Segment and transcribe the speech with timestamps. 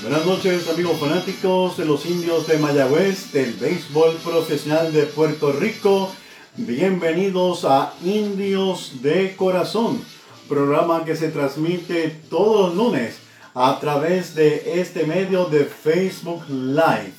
[0.00, 6.12] Buenas noches amigos fanáticos de los indios de Mayagüez, del béisbol profesional de Puerto Rico.
[6.56, 10.00] Bienvenidos a Indios de Corazón,
[10.48, 13.18] programa que se transmite todos los lunes
[13.54, 17.14] a través de este medio de Facebook Live.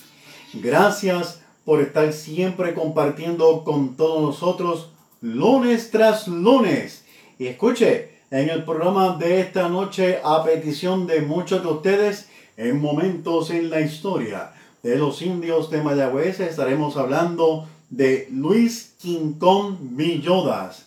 [0.53, 4.87] Gracias por estar siempre compartiendo con todos nosotros
[5.19, 7.03] lunes tras lunes.
[7.37, 12.28] Y escuche, en el programa de esta noche, a petición de muchos de ustedes,
[12.59, 14.51] en momentos en la historia
[14.83, 20.85] de los indios de Mayagüez, estaremos hablando de Luis Quincón Villodas.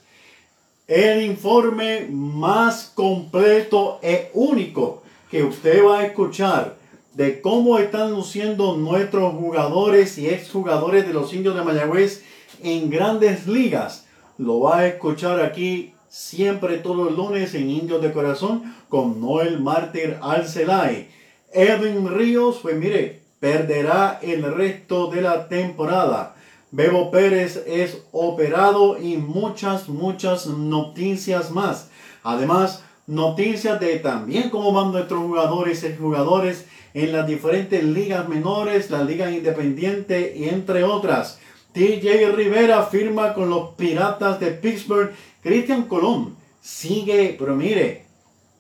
[0.87, 6.77] El informe más completo e único que usted va a escuchar
[7.15, 12.23] de cómo están luciendo nuestros jugadores y exjugadores de los indios de Mayagüez
[12.63, 14.05] en grandes ligas.
[14.37, 19.59] Lo va a escuchar aquí siempre todos los lunes en Indios de Corazón con Noel
[19.59, 21.22] Mártir Alcelay.
[21.55, 26.37] Edwin Ríos, pues mire, perderá el resto de la temporada.
[26.71, 31.91] Bebo Pérez es operado y muchas, muchas noticias más.
[32.23, 38.91] Además, noticias de también cómo van nuestros jugadores y jugadores en las diferentes ligas menores,
[38.91, 41.39] la liga independiente y entre otras.
[41.73, 45.13] TJ Rivera firma con los Piratas de Pittsburgh.
[45.43, 48.07] Cristian Colón sigue, pero mire,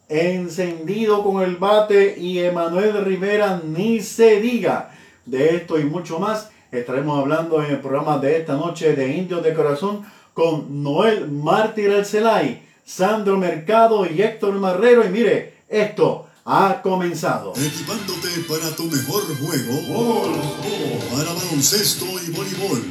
[0.08, 4.91] encendido con el bate y Emanuel Rivera ni se diga.
[5.25, 9.42] De esto y mucho más estaremos hablando en el programa de esta noche de Indios
[9.42, 15.05] de Corazón con Noel Mártir Alcelay, Sandro Mercado y Héctor Marrero.
[15.05, 17.53] Y mire, esto ha comenzado.
[17.57, 20.33] Equipándote para tu mejor juego.
[21.11, 22.87] Para baloncesto y voleibol.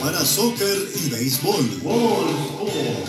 [0.00, 1.66] Para soccer y béisbol.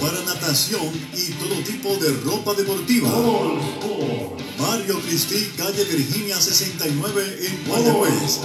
[0.01, 3.09] Para natación y todo tipo de ropa deportiva.
[4.63, 8.39] Barrio Cristi, calle Virginia 69 en Guayagüez.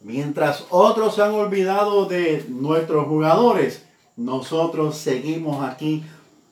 [0.00, 3.84] mientras otros se han olvidado de nuestros jugadores,
[4.16, 6.04] nosotros seguimos aquí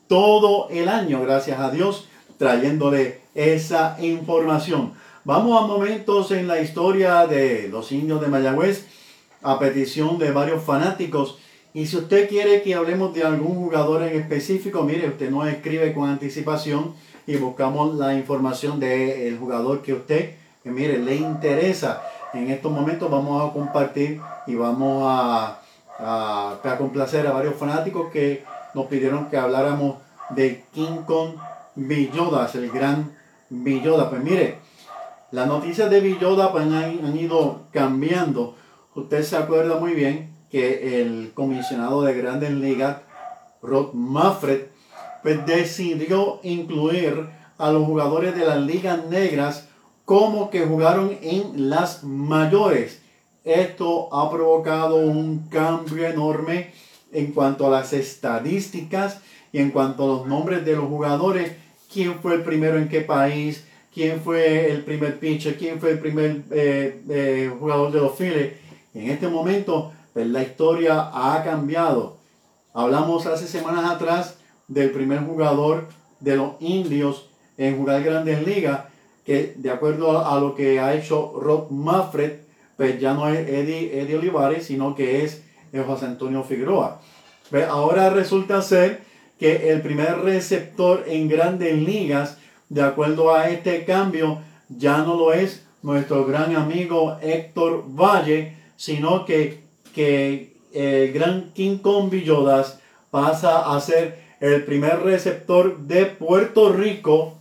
[0.07, 4.95] todo el año, gracias a Dios, trayéndole esa información.
[5.25, 8.87] Vamos a momentos en la historia de los indios de Mayagüez
[9.43, 11.39] a petición de varios fanáticos
[11.75, 15.93] Y si usted quiere que hablemos de algún jugador en específico, mire, usted nos escribe
[15.93, 16.95] con anticipación
[17.27, 20.35] y buscamos la información del jugador que usted,
[20.71, 22.03] mire, le interesa.
[22.33, 25.61] En estos momentos vamos a compartir y vamos a,
[25.99, 28.45] a, complacer a varios fanáticos que
[28.75, 29.97] nos pidieron que habláramos
[30.31, 31.37] de King Kong
[31.75, 33.13] Villodas, el gran
[33.49, 34.11] Villoda.
[34.11, 34.59] Pues mire,
[35.31, 38.57] las noticias de Villoda pues, han, han ido cambiando.
[38.95, 42.99] Usted se acuerda muy bien que el comisionado de Grandes Ligas,
[43.63, 44.67] Rod Maffred,
[45.23, 47.29] pues decidió incluir
[47.59, 49.68] a los jugadores de las ligas negras
[50.09, 53.03] como que jugaron en las mayores.
[53.45, 56.71] Esto ha provocado un cambio enorme
[57.13, 59.21] en cuanto a las estadísticas
[59.53, 61.53] y en cuanto a los nombres de los jugadores.
[61.93, 63.67] ¿Quién fue el primero en qué país?
[63.93, 65.59] ¿Quién fue el primer pitcher?
[65.59, 68.55] ¿Quién fue el primer eh, eh, jugador de los Phillies?
[68.95, 72.17] En este momento, pues, la historia ha cambiado.
[72.73, 74.39] Hablamos hace semanas atrás
[74.69, 75.87] del primer jugador
[76.19, 77.29] de los indios
[77.59, 78.85] en jugar grandes ligas,
[79.29, 82.39] que de acuerdo a, lo que ha hecho Rob Maffred,
[82.79, 85.43] pues ya no es Eddie, Eddie Olivares, sino que es
[85.87, 87.03] José Antonio Figueroa.
[87.51, 89.03] Pues ahora resulta ser
[89.39, 92.39] que el primer receptor en grandes ligas,
[92.71, 94.39] de acuerdo a este cambio,
[94.71, 99.61] ya no lo es nuestro gran amigo Héctor Valle, sino que,
[99.95, 107.38] que el gran King Kong Villodas pasa a ser el primer receptor de Puerto Rico,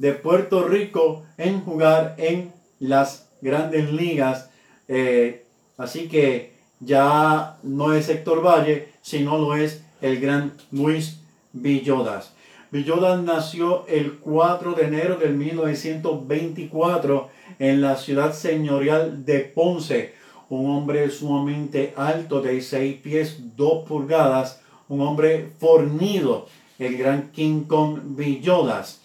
[0.00, 4.48] de Puerto Rico en jugar en las grandes ligas.
[4.88, 5.44] Eh,
[5.76, 11.20] así que ya no es Héctor Valle, sino lo es el gran Luis
[11.52, 12.32] Villodas.
[12.70, 20.14] Villodas nació el 4 de enero de 1924 en la ciudad señorial de Ponce.
[20.48, 26.46] Un hombre sumamente alto de 6 pies 2 pulgadas, un hombre fornido,
[26.78, 27.64] el gran King
[28.16, 28.99] Villodas.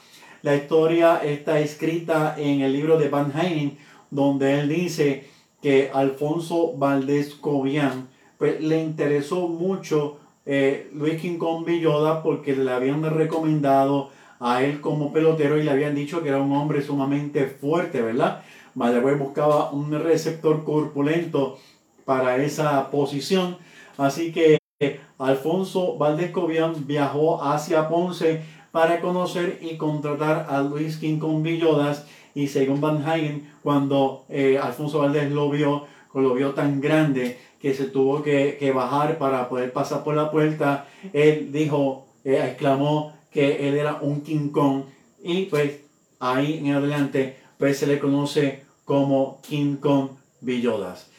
[0.45, 3.79] La historia está escrita en el libro de Van Halen,
[4.11, 5.27] donde él dice
[5.59, 12.71] que Alfonso Valdés Cobian pues, le interesó mucho eh, Luis King Kong Villodas porque le
[12.71, 17.47] habían recomendado a él como pelotero y le habían dicho que era un hombre sumamente
[17.47, 18.43] fuerte, ¿verdad?
[18.75, 21.57] Mayagüez buscaba un receptor corpulento
[22.05, 23.57] para esa posición,
[23.97, 24.59] así que
[25.17, 28.43] Alfonso Valdés Cobian viajó hacia Ponce
[28.75, 34.59] para conocer y contratar a Luis King con Villodas y según Van Hagen, cuando eh,
[34.61, 39.71] Alfonso Valdés lo vio, lo vio tan grande que se tuvo que, bajar para poder
[39.71, 44.81] pasar por la puerta, él dijo, eh, exclamó que él era un King Kong
[45.23, 45.79] y pues
[46.19, 50.09] ahí en adelante pues se le conoce como King Kong
[50.41, 51.09] Villodas.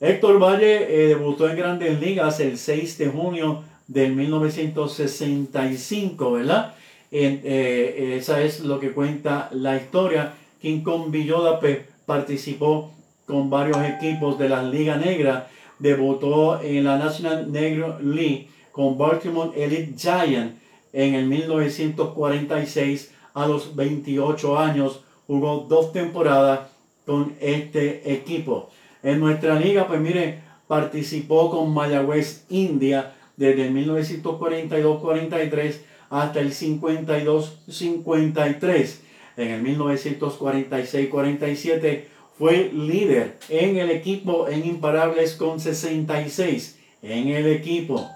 [0.00, 6.76] Héctor Valle eh, debutó en Grandes Ligas el 6 de junio del 1965, ¿verdad?
[7.14, 10.32] Eh, esa es lo que cuenta la historia.
[10.60, 11.60] King Kong Villoda
[12.06, 12.90] participó
[13.26, 15.50] con varios equipos de la Liga Negra.
[15.78, 20.56] Debutó en la National Negro League con Baltimore Elite Giant
[20.92, 25.02] en el 1946 a los 28 años.
[25.26, 26.60] Jugó dos temporadas
[27.04, 28.70] con este equipo.
[29.02, 38.96] En nuestra liga, pues mire, participó con Mayagüez India desde el 1942-43 hasta el 52-53.
[39.36, 42.04] En el 1946-47
[42.38, 48.08] fue líder en el equipo en imparables con 66 en el equipo.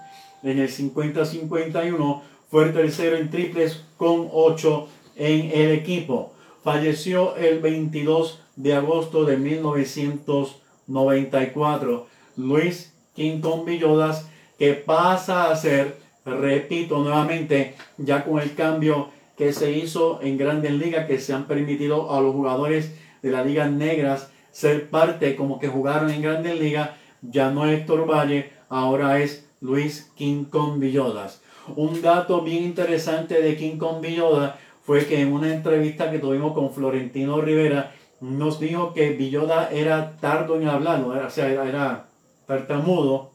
[0.43, 6.31] En el 50-51 fue tercero en triples con 8 en el equipo.
[6.63, 10.67] Falleció el 22 de agosto de 1990.
[10.87, 12.07] 94.
[12.37, 15.97] Luis Quinton Villodas, que pasa a ser,
[16.35, 21.45] repito nuevamente, ya con el cambio que se hizo en Grandes Ligas, que se han
[21.45, 26.59] permitido a los jugadores de las ligas negras ser parte, como que jugaron en Grandes
[26.59, 26.89] Ligas,
[27.21, 28.07] ya no es Héctor
[28.69, 31.41] ahora es Luis Quincón Villodas.
[31.75, 36.71] Un dato bien interesante de Quincón Villodas fue que en una entrevista que tuvimos con
[36.71, 42.07] Florentino Rivera, nos dijo que Villoda era tardo en hablar, o sea, era
[42.47, 43.31] tartamudo,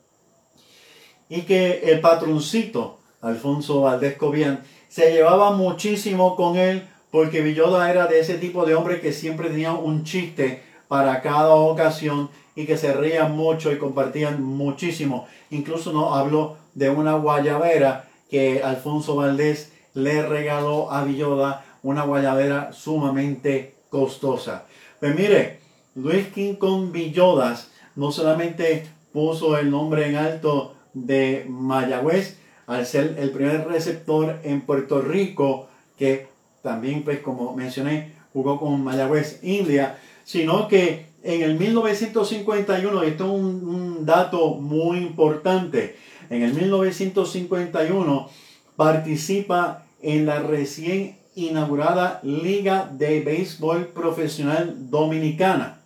[1.32, 8.06] y que el patroncito, Alfonso Valdés Cobian, se llevaba muchísimo con él porque Villoda era
[8.06, 12.76] de ese tipo de hombre que siempre tenía un chiste para cada ocasión y que
[12.76, 15.26] se reían mucho y compartían muchísimo.
[15.48, 22.74] Incluso nos habló de una guayabera que Alfonso Valdés le regaló a Villoda, una guayabera
[22.74, 24.66] sumamente costosa.
[25.00, 25.60] Pues mire,
[25.94, 26.26] Luis
[26.58, 33.66] con Villodas no solamente puso el nombre en alto de Mayagüez, al ser el primer
[33.66, 35.68] receptor en Puerto Rico,
[35.99, 36.28] que
[36.62, 43.30] también, pues como mencioné, jugó con Mayagüez India, sino que en el 1951, esto es
[43.30, 45.96] un, un dato muy importante,
[46.30, 48.28] en el 1951
[48.76, 55.80] participa en la recién inaugurada Liga de Béisbol Profesional Dominicana.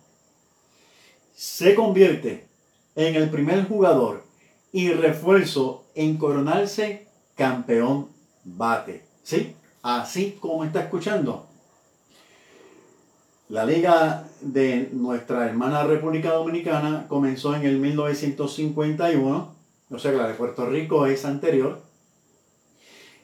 [1.35, 2.47] Se convierte
[2.95, 4.26] en el primer jugador
[4.77, 8.09] y refuerzo en coronarse campeón
[8.43, 9.01] bate.
[9.23, 9.55] ¿Sí?
[9.81, 11.47] Así como está escuchando.
[13.49, 19.55] La liga de nuestra hermana República Dominicana comenzó en el 1951,
[19.89, 21.81] o sea que la de Puerto Rico es anterior,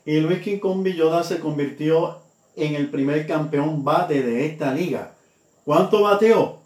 [0.06, 2.18] y Luis Quincón Villoda se convirtió
[2.56, 5.14] en el primer campeón bate de esta liga.
[5.66, 6.62] ¿Cuánto bateó?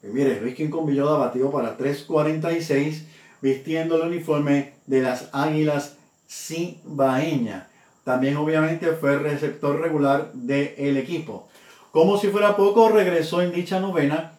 [0.00, 3.12] Pues mire, Luis Quincón Villoda bateó para 3.46
[3.44, 5.96] vistiendo el uniforme de las Águilas
[6.26, 7.68] Cibaeña.
[8.02, 11.46] También obviamente fue receptor regular del equipo.
[11.92, 14.32] Como si fuera poco, regresó en dicha novena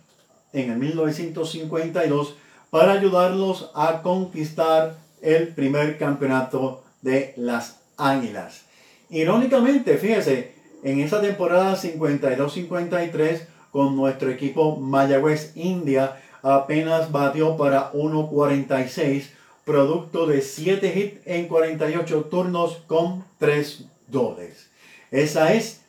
[0.53, 2.35] en el 1952
[2.71, 8.63] para ayudarlos a conquistar el primer campeonato de las Águilas.
[9.11, 19.29] Irónicamente, fíjese, en esa temporada 52-53 con nuestro equipo Mayagüez India apenas batió para 1.46,
[19.65, 24.69] producto de 7 hits en 48 turnos con 3 dobles.
[25.09, 25.81] Esa es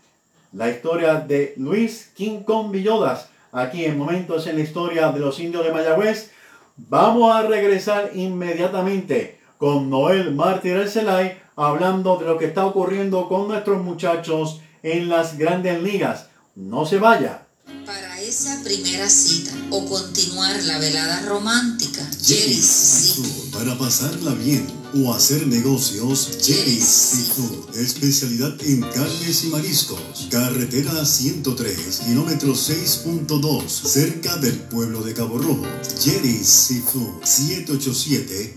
[0.53, 5.39] la historia de Luis King Kong Villodas, aquí en Momentos en la Historia de los
[5.41, 6.31] Indios de Mayagüez.
[6.79, 13.83] Vamos a regresar inmediatamente con Noel Arcelay hablando de lo que está ocurriendo con nuestros
[13.83, 16.31] muchachos en las grandes ligas.
[16.55, 17.46] No se vaya.
[17.87, 23.52] Para esa primera cita o continuar la velada romántica, Jerry's Seafood.
[23.52, 27.76] Para pasarla bien o hacer negocios, Jerry's Seafood.
[27.76, 30.26] Especialidad en carnes y mariscos.
[30.33, 35.64] Carretera 103, kilómetro 6.2, cerca del pueblo de Cabo Rojo.
[36.02, 37.23] Jerry's Seafood.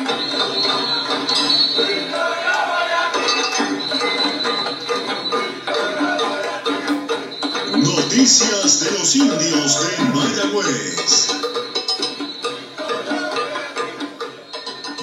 [7.75, 11.27] Noticias de los indios de Mayagüez.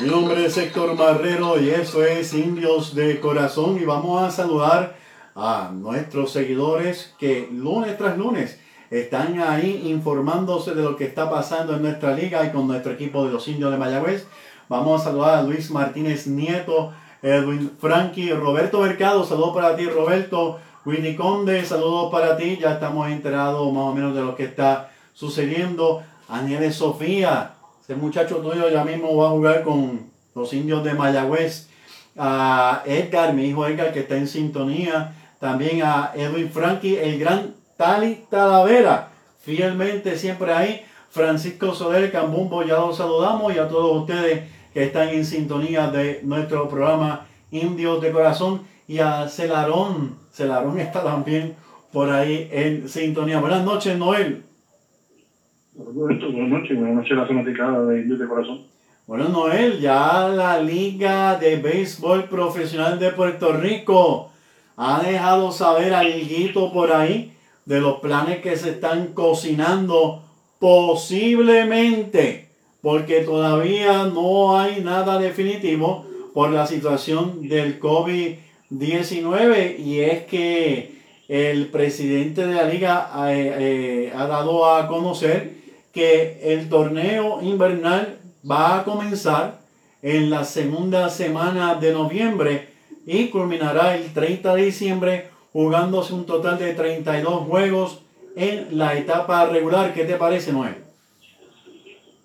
[0.00, 4.98] Mi nombre es Héctor Marrero y eso es Indios de Corazón y vamos a saludar
[5.34, 8.58] a nuestros seguidores que lunes tras lunes
[8.90, 13.24] están ahí informándose de lo que está pasando en nuestra liga y con nuestro equipo
[13.24, 14.26] de los indios de Mayagüez.
[14.68, 16.92] Vamos a saludar a Luis Martínez Nieto,
[17.22, 23.08] Edwin Frankie, Roberto Mercado, saludos para ti Roberto, Winnie Conde, saludos para ti, ya estamos
[23.10, 26.02] enterados más o menos de lo que está sucediendo.
[26.28, 27.52] Ángeles Sofía,
[27.82, 31.68] ese muchacho tuyo ya mismo va a jugar con los indios de Mayagüez.
[32.16, 35.14] A Edgar, mi hijo Edgar, que está en sintonía.
[35.38, 39.08] También a Edwin Frankie, el gran Tali Talavera,
[39.38, 40.82] fielmente siempre ahí.
[41.10, 46.20] Francisco Soler Cambumbo, ya los saludamos y a todos ustedes que están en sintonía de
[46.24, 50.16] nuestro programa Indios de Corazón y a Celarón.
[50.32, 51.54] Celarón está también
[51.92, 53.38] por ahí en sintonía.
[53.38, 54.42] Buenas noches, Noel.
[55.72, 58.66] Buenas noches, buenas noches la fanaticada de Indios de Corazón.
[59.06, 64.32] Bueno, Noel, ya la Liga de Béisbol Profesional de Puerto Rico
[64.76, 67.37] ha dejado saber algo por ahí
[67.68, 70.24] de los planes que se están cocinando
[70.58, 72.48] posiblemente,
[72.82, 78.48] porque todavía no hay nada definitivo por la situación del COVID-19.
[78.70, 80.98] 19 y es que
[81.28, 85.52] el presidente de la liga eh, eh, ha dado a conocer
[85.92, 89.60] que el torneo invernal va a comenzar
[90.02, 92.68] en la segunda semana de noviembre
[93.06, 98.04] y culminará el 30 de diciembre jugándose un total de 32 juegos
[98.36, 99.92] en la etapa regular.
[99.94, 100.74] ¿Qué te parece, Noel?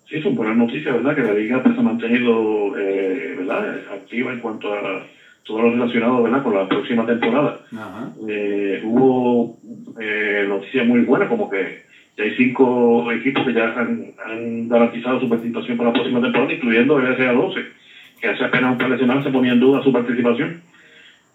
[0.08, 1.14] Sí, son buenas noticias, ¿verdad?
[1.14, 3.80] Que la liga pues, se ha mantenido eh, ¿verdad?
[3.92, 5.06] activa en cuanto a
[5.44, 6.42] todo lo relacionado ¿verdad?
[6.42, 7.60] con la próxima temporada.
[8.28, 9.58] Eh, hubo
[10.00, 11.84] eh, noticias muy buenas, como que
[12.16, 16.98] ya hay cinco equipos que ya han, garantizado su participación para la próxima temporada, incluyendo
[16.98, 17.66] el SA12,
[18.20, 20.62] que hace apenas un par de semanas se ponía en duda su participación.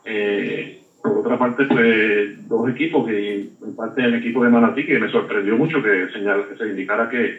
[0.05, 4.99] Eh, por otra parte, pues dos equipos, que en parte el equipo de Manatí, que
[4.99, 7.33] me sorprendió mucho que, señal, que se indicara que,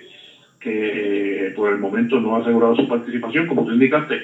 [0.58, 4.22] que por el momento no ha asegurado su participación, como tú indicaste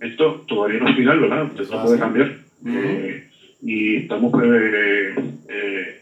[0.00, 1.46] esto todavía no es final, ¿verdad?
[1.58, 2.30] Esto puede cambiar.
[2.66, 3.22] Eh,
[3.62, 5.14] y estamos eh,
[5.48, 5.94] eh,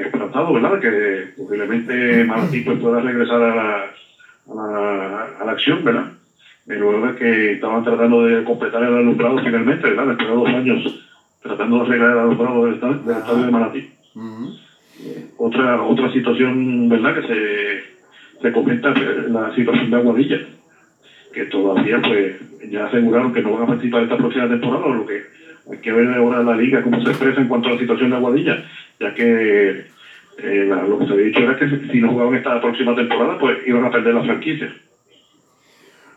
[0.00, 0.78] esperanzados, ¿verdad?
[0.78, 3.90] Que posiblemente Manatí pues, pueda regresar a la,
[4.50, 6.06] a la, a la acción, ¿verdad?
[6.66, 10.06] luego de que estaban tratando de completar el alumbrado finalmente, ¿verdad?
[10.06, 10.82] Después de dos años
[11.44, 13.90] tratando de arreglar el alumbrado del estadio, del estadio de Manatí.
[15.36, 17.14] otra, otra situación, ¿verdad?
[17.14, 18.92] Que se, se comenta
[19.28, 20.38] la situación de Aguadilla
[21.34, 22.36] que todavía pues
[22.70, 25.24] ya aseguraron que no van a participar esta próxima temporada, lo que
[25.70, 28.16] hay que ver ahora la liga cómo se expresa en cuanto a la situación de
[28.16, 28.64] Aguadilla,
[29.00, 29.86] ya que
[30.38, 33.58] eh, lo que se había dicho era que si no jugaban esta próxima temporada, pues
[33.66, 34.72] iban a perder la franquicia.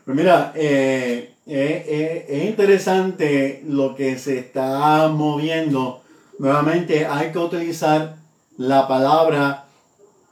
[0.04, 6.02] Pues mira, eh, eh, es interesante lo que se está moviendo.
[6.38, 8.16] Nuevamente hay que utilizar
[8.58, 9.64] la palabra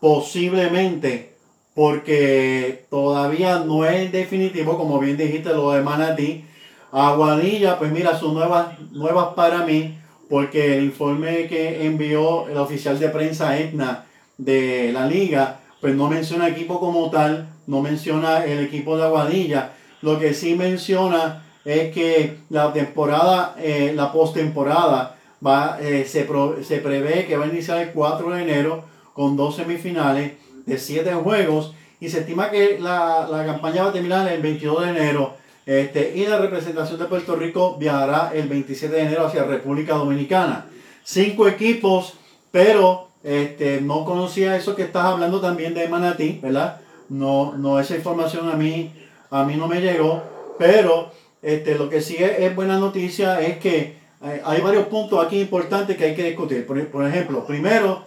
[0.01, 1.37] posiblemente
[1.75, 6.45] porque todavía no es definitivo, como bien dijiste, lo de Manatí.
[6.91, 9.99] Aguadilla, pues mira, son nuevas, nuevas para mí,
[10.31, 14.07] porque el informe que envió el oficial de prensa Etna
[14.39, 19.73] de la liga, pues no menciona equipo como tal, no menciona el equipo de Aguadilla.
[20.07, 26.29] Lo que sí menciona es que la temporada, eh, la postemporada, va, eh, se,
[26.63, 31.13] se prevé que va a iniciar el 4 de enero con dos semifinales de siete
[31.13, 35.35] juegos y se estima que la, campaña va a terminar el 22 de enero
[35.67, 40.67] este, y la representación de Puerto Rico viajará el 27 de enero hacia República Dominicana.
[41.03, 42.15] Cinco equipos,
[42.53, 46.81] pero este, no conocía eso que estás hablando también de Manatí, ¿verdad?
[47.09, 48.93] No, no esa información a mí,
[49.31, 50.23] a mí no me llegó,
[50.59, 51.11] pero
[51.43, 56.05] este, lo que sí es, buena noticia es que hay, varios puntos aquí importantes que
[56.05, 56.67] hay que discutir.
[56.67, 58.05] por ejemplo, primero,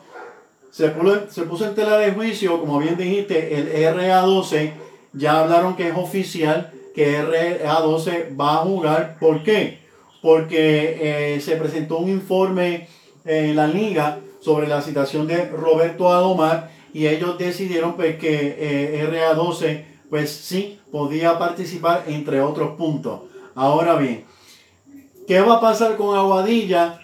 [0.71, 4.71] se puso, en tela de juicio, como bien dijiste, el RA12.
[5.13, 9.17] Ya hablaron que es oficial que RA12 va a jugar.
[9.19, 9.79] ¿Por qué?
[10.21, 12.88] Porque eh, se presentó un informe
[13.25, 19.08] en la liga sobre la situación de Roberto Adomar y ellos decidieron pues, que eh,
[19.10, 23.21] RA12 pues sí podía participar entre otros puntos.
[23.55, 24.25] Ahora bien,
[25.27, 26.99] ¿qué va a pasar con Aguadilla?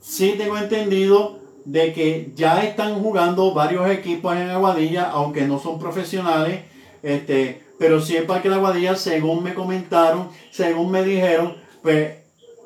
[0.00, 5.78] Sí tengo entendido de que ya están jugando varios equipos en Aguadilla, aunque no son
[5.78, 6.60] profesionales,
[7.02, 12.18] este, pero sí el Parque de Aguadilla, según me comentaron, según me dijeron, pues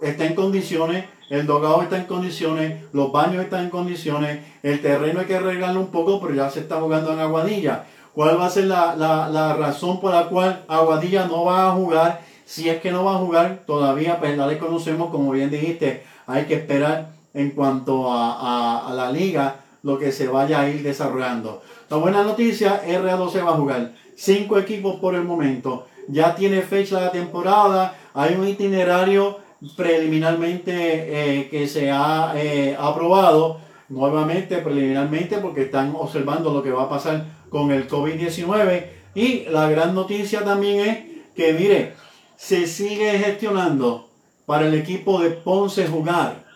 [0.02, 5.20] está en condiciones, el dogado está en condiciones, los baños están en condiciones, el terreno
[5.20, 7.86] hay que arreglarlo un poco, pero ya se está jugando en Aguadilla.
[8.20, 12.20] ¿Cuál va a ser la, la razón por la cual Aguadilla no va a jugar?
[12.44, 16.02] Si es que no va a jugar, todavía pues no le conocemos, como bien dijiste,
[16.26, 21.62] hay que esperar en cuanto a, la liga, lo que se vaya a ir desarrollando.
[21.88, 23.92] La buena noticia, RA12 va a jugar.
[24.16, 25.86] Cinco equipos por el momento.
[26.06, 27.94] Ya tiene fecha la temporada.
[28.12, 29.38] Hay un itinerario
[29.78, 33.60] preliminarmente eh, que se ha eh, aprobado.
[33.88, 38.86] Nuevamente, preliminarmente, porque están observando lo que va a pasar con el COVID-19.
[39.14, 40.98] Y la gran noticia también es
[41.34, 41.94] que, mire,
[42.36, 44.08] se sigue gestionando
[44.46, 46.50] para el equipo de Ponce jugar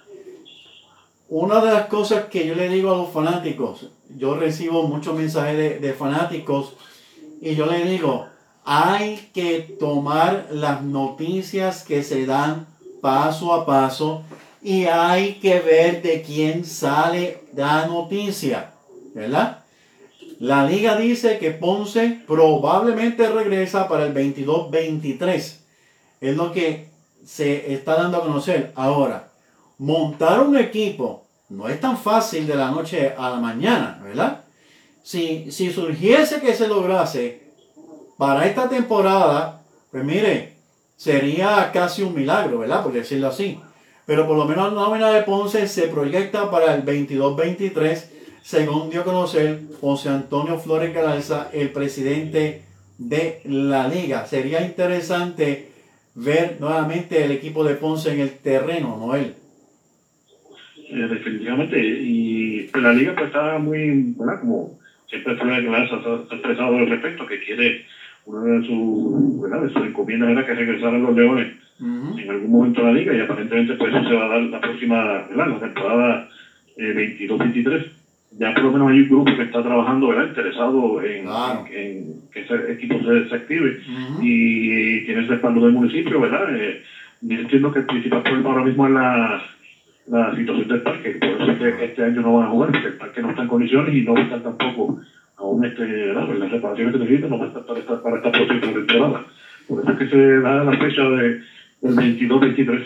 [1.28, 5.80] una de las cosas que yo le digo a los fanáticos, yo recibo muchos mensajes
[5.80, 6.74] de, fanáticos
[7.40, 8.26] y yo le digo,
[8.64, 12.68] hay que tomar las noticias que se dan
[13.00, 14.22] paso a paso
[14.62, 18.72] y hay que ver de quién sale la noticia,
[19.12, 19.63] ¿verdad?
[20.40, 25.56] La liga dice que Ponce probablemente regresa para el 22-23.
[26.20, 26.88] Es lo que
[27.24, 28.72] se está dando a conocer.
[28.74, 29.30] Ahora,
[29.78, 34.44] montar un equipo no es tan fácil de la noche a la mañana, ¿verdad?
[35.02, 37.42] Si, si surgiese que se lograse
[38.16, 40.56] para esta temporada, pues mire,
[40.96, 42.82] sería casi un milagro, ¿verdad?
[42.82, 43.60] Por decirlo así.
[44.06, 48.04] pero por lo menos la nómina de Ponce se proyecta para el 22-23,
[48.44, 52.60] según dio a conocer José Antonio Flores Galarza, el presidente
[52.98, 54.26] de la liga.
[54.26, 55.70] Sería interesante
[56.14, 59.32] ver nuevamente el equipo de Ponce en el terreno, Noel.
[60.90, 64.40] Eh, definitivamente, y la liga pues está muy, ¿verdad?
[64.40, 64.78] Como
[65.08, 67.86] siempre Flores Galarza ha expresado al respecto, que quiere
[68.26, 73.14] una de sus, encomiendas era que regresaran los Leones en algún momento de la liga
[73.14, 75.48] y aparentemente pues eso se va a dar la próxima, ¿verdad?
[75.48, 76.28] la temporada
[76.76, 78.03] eh, 22-23.
[78.36, 80.26] Ya por lo menos hay un grupo que está trabajando, ¿verdad?
[80.26, 81.28] Interesado en,
[81.70, 83.76] en, que ese equipo se, se active
[84.20, 86.52] y tiene el respaldo del municipio, ¿verdad?
[86.56, 86.80] Eh,
[87.20, 89.40] yo entiendo que el principal problema ahora mismo es la,
[90.08, 92.88] la situación del parque, por eso es que este año no van a jugar, porque
[92.88, 94.98] el parque no está en condiciones y no va a estar tampoco
[95.36, 96.28] aún este, ¿verdad?
[96.34, 99.22] Las reparaciones que necesitan no va a estar para esta, para esta próxima temporada.
[99.68, 101.38] Por eso es que se da la fecha de
[101.82, 102.82] el 22-23.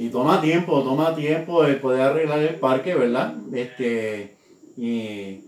[0.00, 3.34] Y toma tiempo, toma tiempo el poder arreglar el parque, ¿verdad?
[3.52, 4.34] Este,
[4.78, 5.42] y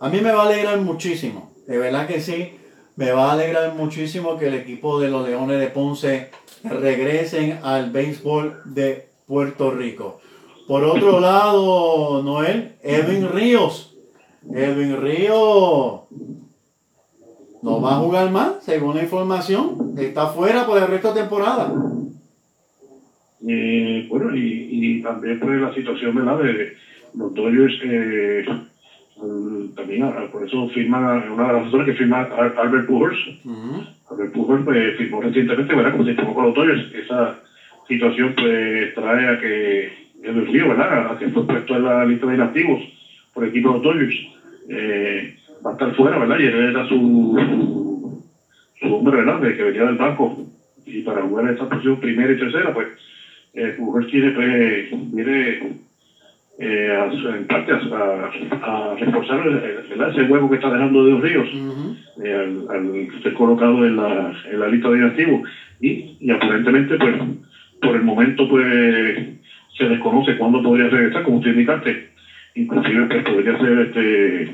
[0.00, 2.50] a mí me va a alegrar muchísimo, de verdad que sí,
[2.96, 6.30] me va a alegrar muchísimo que el equipo de los Leones de Ponce
[6.64, 10.18] regresen al béisbol de Puerto Rico.
[10.66, 13.94] Por otro lado, Noel, Edwin Ríos.
[14.52, 16.00] Edwin Ríos
[17.62, 19.94] no va a jugar más, según la información.
[19.96, 21.72] Está fuera por el resto de temporada.
[23.46, 26.36] Eh, bueno, y, y, también pues la situación ¿verdad?
[26.36, 26.68] de
[27.14, 28.42] los Dodgers, eh,
[29.74, 32.26] también ah, por eso firma, una de las razones que firma
[32.56, 33.16] Albert Pujols.
[34.10, 35.90] Albert Pujols pues, firmó recientemente, ¿verdad?
[35.90, 36.84] Como se firmó con los Dodgers.
[36.92, 37.34] Esa
[37.86, 39.88] situación pues trae a que
[40.22, 41.10] el río, ¿verdad?
[41.10, 42.80] A que fue puesto en la lista de inactivos
[43.32, 44.14] por el equipo de los Dodgers.
[44.68, 45.30] Eh,
[45.64, 46.36] va a estar fuera, ¿verdad?
[46.36, 48.20] Y él era su,
[48.80, 49.38] su hombre, ¿verdad?
[49.38, 50.32] De que venía del banco.
[50.84, 52.88] Y para jugar esta posición primera y tercera, pues,
[53.54, 53.74] eh,
[54.08, 55.58] quiere, pues, viene
[56.58, 58.28] eh, a, en parte a,
[58.60, 59.40] a, reforzar
[59.88, 60.08] ¿verdad?
[60.08, 61.48] ese huevo que está dejando de los ríos
[62.22, 65.40] eh, al, al, ser colocado en la, en la lista de inactivos.
[65.80, 67.14] Y, y aparentemente, pues,
[67.80, 69.14] por el momento, pues,
[69.76, 71.98] se desconoce cuándo podría regresar, como usted indicaste.
[72.54, 74.46] Inclusive, pues, podría ser este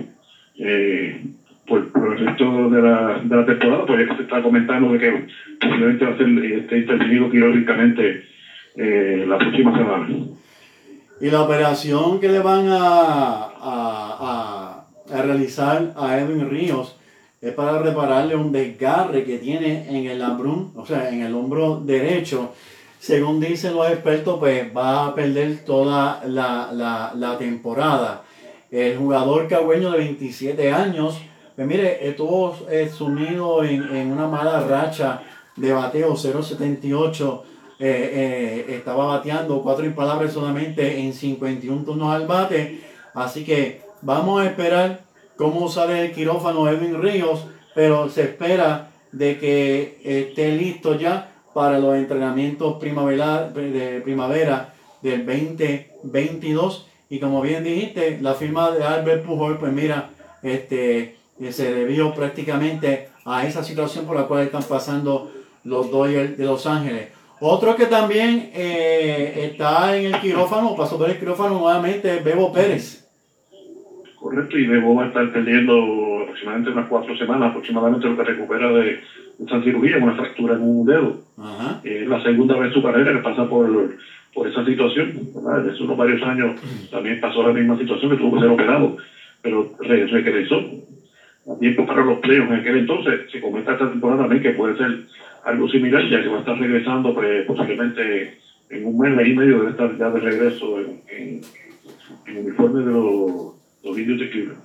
[0.58, 1.20] eh,
[1.66, 5.22] por, por, el resto de la, de la temporada, pues se está comentando de que
[5.60, 8.16] posiblemente va a ser este, intervenido quirúrgicamente
[8.78, 10.08] eh, la próxima semana.
[11.20, 12.78] Y la operación que le van a,
[13.60, 16.96] a, a, realizar a Edwin Ríos
[17.40, 21.80] es para repararle un desgarre que tiene en el lambrón, o sea, en el hombro
[21.80, 22.52] derecho.
[23.00, 28.22] Según dicen los expertos, pues va a perder toda la, la, la temporada.
[28.70, 31.20] El jugador cagüeño de 27 años,
[31.56, 35.22] pues mire, estuvo eh, sumido en, en, una mala racha
[35.56, 37.42] de bateo 0.78.
[37.80, 42.80] Eh, eh, estaba bateando cuatro impalables solamente en 51 turnos al bate.
[43.14, 45.02] Así que vamos a esperar
[45.36, 51.78] cómo sale el quirófano Edwin Ríos, pero se espera de que esté listo ya para
[51.78, 59.24] los entrenamientos primavera, de primavera del 2022 y como bien dijiste, la firma de Albert
[59.24, 60.10] Pujol, pues mira,
[60.42, 61.16] este,
[61.50, 65.30] se debió prácticamente a esa situación por la cual están pasando
[65.64, 67.08] los Dodgers de Los Ángeles.
[67.40, 72.52] Otro que también eh, está en el quirófano, pasó por el quirófano nuevamente, es Bebo
[72.52, 73.08] Pérez.
[74.18, 78.70] Correcto, y Bebo va a estar perdiendo aproximadamente unas cuatro semanas, aproximadamente lo que recupera
[78.72, 79.00] de
[79.44, 81.20] esa cirugía, una fractura en un dedo.
[81.84, 83.68] Es la segunda vez en su carrera que pasa por
[84.34, 85.12] por esa situación.
[85.64, 88.96] Desde unos varios años también pasó la misma situación que tuvo que ser operado,
[89.42, 90.56] pero regresó
[91.50, 93.30] a tiempo para los pleos en aquel entonces.
[93.32, 95.06] Se comenta esta temporada también que puede ser
[95.48, 97.14] algo similar, ya que va a estar regresando
[97.46, 101.00] posiblemente en un mes, y medio debe estar ya de regreso en,
[102.26, 104.60] en, uniforme de los, los indios de Cleveland.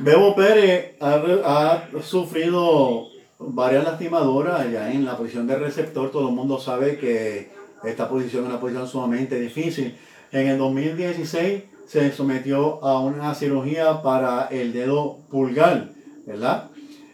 [0.00, 3.06] Bebo Pérez ha, ha, sufrido
[3.38, 6.10] varias lastimadoras allá en la posición de receptor.
[6.10, 7.50] Todo el mundo sabe que
[7.84, 9.94] esta posición es una posición sumamente difícil.
[10.32, 15.90] En el 2016 se sometió a una cirugía para el dedo pulgar,
[16.26, 16.71] ¿verdad?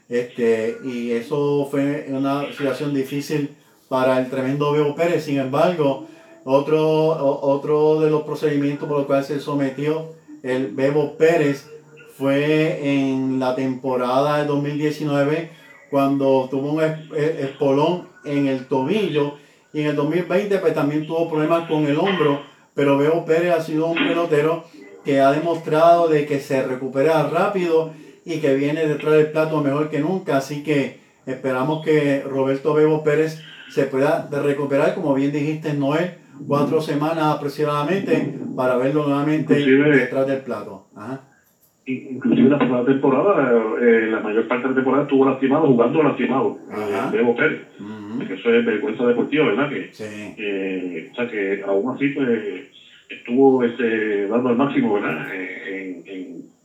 [0.08, 3.50] Este, y eso fue una situación difícil
[3.88, 5.24] para el tremendo Bebo Pérez.
[5.24, 6.06] Sin embargo,
[6.44, 6.80] otro,
[7.42, 11.68] otro de los procedimientos por los cuales se sometió el Bebo Pérez
[12.16, 15.50] fue en la temporada de 2019
[15.90, 19.34] cuando tuvo un espolón en el tobillo
[19.72, 22.42] y en el 2020 pues también tuvo problemas con el hombro,
[22.74, 24.64] pero Bebo Pérez ha sido un pelotero
[25.04, 27.92] que ha demostrado de que se recupera rápido
[28.28, 33.02] y que viene detrás del plato mejor que nunca, así que esperamos que Roberto Bebo
[33.02, 36.12] Pérez se pueda recuperar, como bien dijiste, Noel,
[36.46, 40.86] cuatro semanas aproximadamente para verlo nuevamente detrás del plato.
[41.86, 46.58] Inclusive la pasada temporada, eh, la mayor parte de la temporada estuvo lastimado, jugando lastimado,
[47.10, 47.62] de Bebo Pérez.
[48.30, 49.70] eso es vergüenza deportiva, ¿verdad?
[49.70, 52.28] Que, o sea que aún así pues,
[53.08, 55.34] estuvo este, dando el máximo, ¿verdad?
[55.34, 56.57] En, en,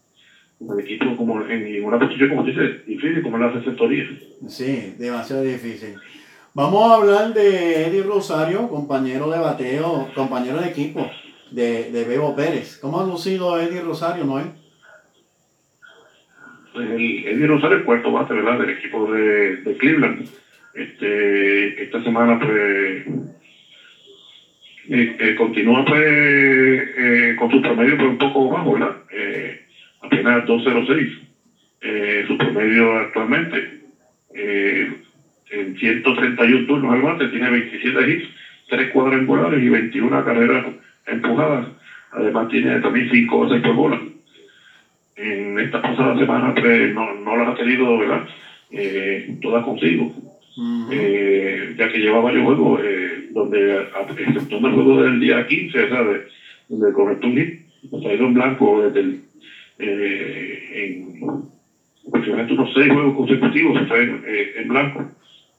[0.60, 4.10] el equipo como en una posición como dice difícil como la receptoría.
[4.48, 5.96] Sí, demasiado difícil.
[6.54, 11.10] Vamos a hablar de Eddie Rosario, compañero de bateo, compañero de equipo
[11.52, 12.78] de, de Bebo Pérez.
[12.78, 14.48] ¿Cómo ha lucido Eddie Rosario, Noel?
[16.74, 18.60] Pues el, Eddie Rosario, el cuarto bate, ¿verdad?
[18.60, 20.28] Del equipo de, de Cleveland.
[20.76, 22.52] Este, esta semana, pues,
[24.89, 28.98] eh, eh, continúa pues eh, con su promedio pues, un poco bajo, ¿verdad?
[30.04, 33.82] Apenas 2.06 su promedio actualmente.
[34.34, 38.30] en 131 turnos al bate tiene 27 hits,
[38.70, 40.66] 3 cuadrangulares y 21 carreras
[41.06, 41.68] empujadas.
[42.12, 44.02] Además tiene también 5 bases por bola.
[45.16, 48.26] En esta pasada semana pues, no, no las ha tenido, ¿verdad?
[49.42, 50.12] todas consigo.
[51.78, 52.82] ya que lleva varios juegos
[53.32, 53.86] donde,
[54.18, 56.22] exceptuando el juego del día 15, ¿sabes?
[56.70, 57.60] Donde conectó un hit,
[57.92, 59.22] ha ido en blanco desde el,
[59.80, 61.44] eh, en
[62.08, 65.06] aproximadamente unos seis juegos consecutivos, se fue en, eh, en blanco,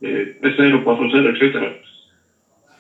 [0.01, 1.77] eh, 3-0, 4-0, etcétera.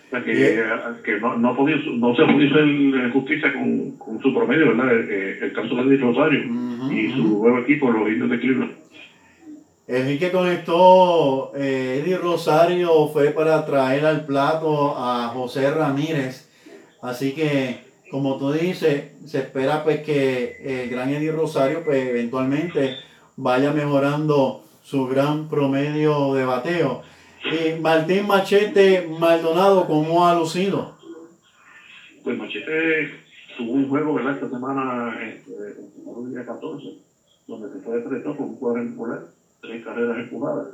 [0.07, 0.63] O sea que,
[1.03, 4.69] que no, no, ha podido, no se ha podido hacer justicia con, con su promedio,
[4.69, 4.93] ¿verdad?
[4.93, 6.41] El, eh, el caso de Rosario
[6.93, 8.85] y su nuevo equipo, los indios de Cleveland.
[9.87, 16.49] El que conectó eh, Eddie Rosario fue para traer al plato a José Ramírez.
[17.03, 17.84] Así que,
[18.15, 22.95] como tú dices, se espera pues que el gran Eddie Rosario pues eventualmente
[23.35, 27.03] vaya mejorando su gran promedio de bateo.
[27.43, 30.97] Y Martín Machete Maldonado, ¿cómo ha lucido?
[32.23, 33.11] Pues Machete
[33.59, 34.35] tuvo un juego, ¿verdad?
[34.35, 36.87] Esta semana, este, el día 14,
[37.49, 39.25] donde se fue de con un cuadrangular
[39.61, 40.69] tres carreras empujadas.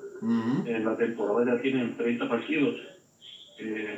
[0.66, 2.76] En la temporada ya tienen 30 partidos,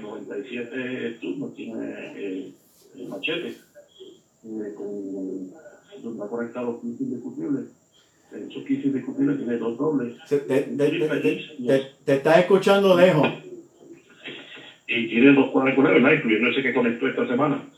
[0.00, 2.61] 97 eh, turnos tiene
[2.94, 5.50] el, machete, eh, con,
[6.02, 7.64] donde ha conectado 15 indiscutibles.
[8.32, 10.16] En esos 15 indiscutibles tiene dos dobles.
[10.28, 10.62] Te, te,
[12.04, 13.28] te, estás escuchando lejos.
[14.86, 16.16] Y tiene dos cuadrangulares, ¿verdad?
[16.18, 17.68] Incluyendo ese que conectó esta semana,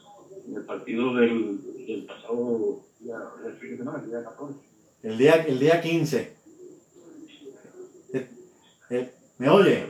[0.49, 4.59] en el partido del, del pasado día, el fin de semana, el día 14.
[5.03, 6.35] El día, el día 15.
[9.39, 9.87] ¿Me oye?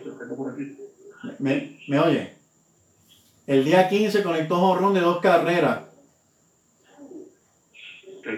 [1.39, 2.33] ¿Me, me oye?
[3.47, 5.81] El día 15 conectó Jorrón de dos carreras.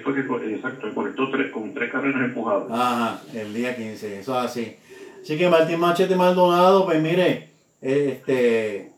[0.03, 2.66] Fue que, exacto, conectó tres, con tres carreras empujadas.
[2.71, 4.77] Ajá, el día 15, eso es así.
[5.23, 8.90] Así que Martín Machete Maldonado, pues mire, este,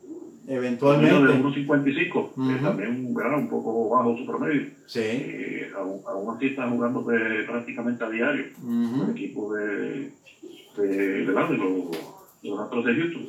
[0.47, 1.15] eventualmente.
[1.15, 4.69] De 1.55, también un, un poco bajo su promedio.
[4.87, 5.01] Sí.
[5.03, 8.47] Eh, aún, así está jugando pues, prácticamente a diario.
[8.67, 10.11] El equipo de,
[10.77, 13.29] de, de, los, de los de Houston.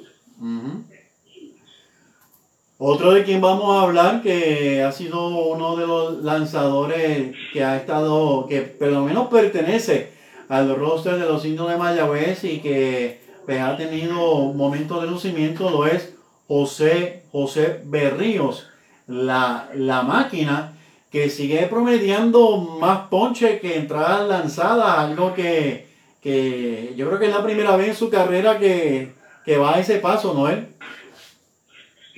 [2.82, 7.76] Otro de quien vamos a hablar que ha sido uno de los lanzadores que ha
[7.76, 10.14] estado, que por lo menos pertenece
[10.48, 15.70] al roster de los indios de Mayagüez y que pues, ha tenido momentos de lucimiento,
[15.70, 16.16] lo es
[16.48, 18.68] José, José Berríos,
[19.08, 20.72] la, la máquina
[21.12, 25.90] que sigue promediando más ponche que entradas lanzadas, algo que
[26.22, 29.14] que yo creo que es la primera vez en su carrera que,
[29.46, 30.60] que va a ese paso, ¿no es?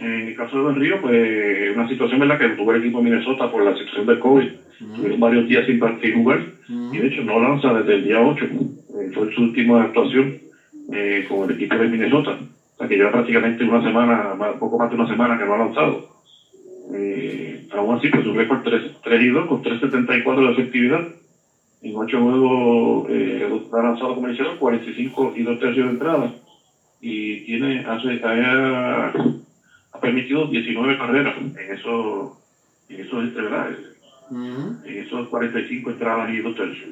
[0.01, 2.97] En el caso de Don Río, pues una situación en la que tuvo el equipo
[2.97, 4.47] de Minnesota por la situación del COVID.
[4.95, 6.41] Tuvieron varios días sin partir jugar
[6.91, 8.45] y de hecho no lanza desde el día 8.
[8.49, 10.33] Eh, fue su última actuación
[10.91, 12.31] eh, con el equipo de Minnesota.
[12.31, 15.57] O sea que lleva prácticamente una semana, poco más de una semana que no ha
[15.57, 15.99] lanzado.
[16.93, 21.05] Eh, aún así, pues su récord 3, 3 y 2 con 3.74 de efectividad
[21.81, 26.31] en ocho juegos eh, ha lanzado como hicieron 45 y dos tercios de entrada
[26.99, 29.11] y tiene hace, ha, ha
[30.01, 32.37] permitido 19 carreras en eso
[32.89, 33.39] en esos este,
[34.31, 36.89] en esos 45 entradas y dos tercios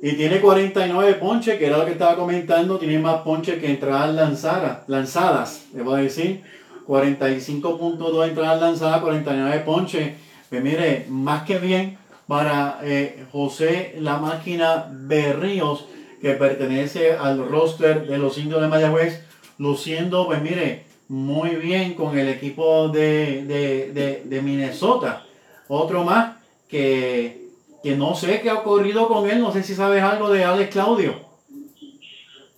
[0.00, 4.14] y tiene 49 ponches, que era lo que estaba comentando, tiene más ponches que entradas
[4.14, 6.42] lanzadas, lanzadas, debo decir.
[6.86, 10.12] 45.2 entradas lanzadas, 49 ponches.
[10.48, 11.98] Pues mire, más que bien,
[12.28, 15.86] para eh, José La Máquina Berríos,
[16.20, 19.24] que pertenece al roster de los indios de Mayagüez,
[19.58, 25.24] luciendo, pues mire, muy bien con el equipo de, Minnesota.
[25.68, 26.36] Otro más
[26.68, 27.48] que,
[27.82, 30.70] que, no sé qué ha ocurrido con él, no sé si sabes algo de Alex
[30.70, 31.14] Claudio.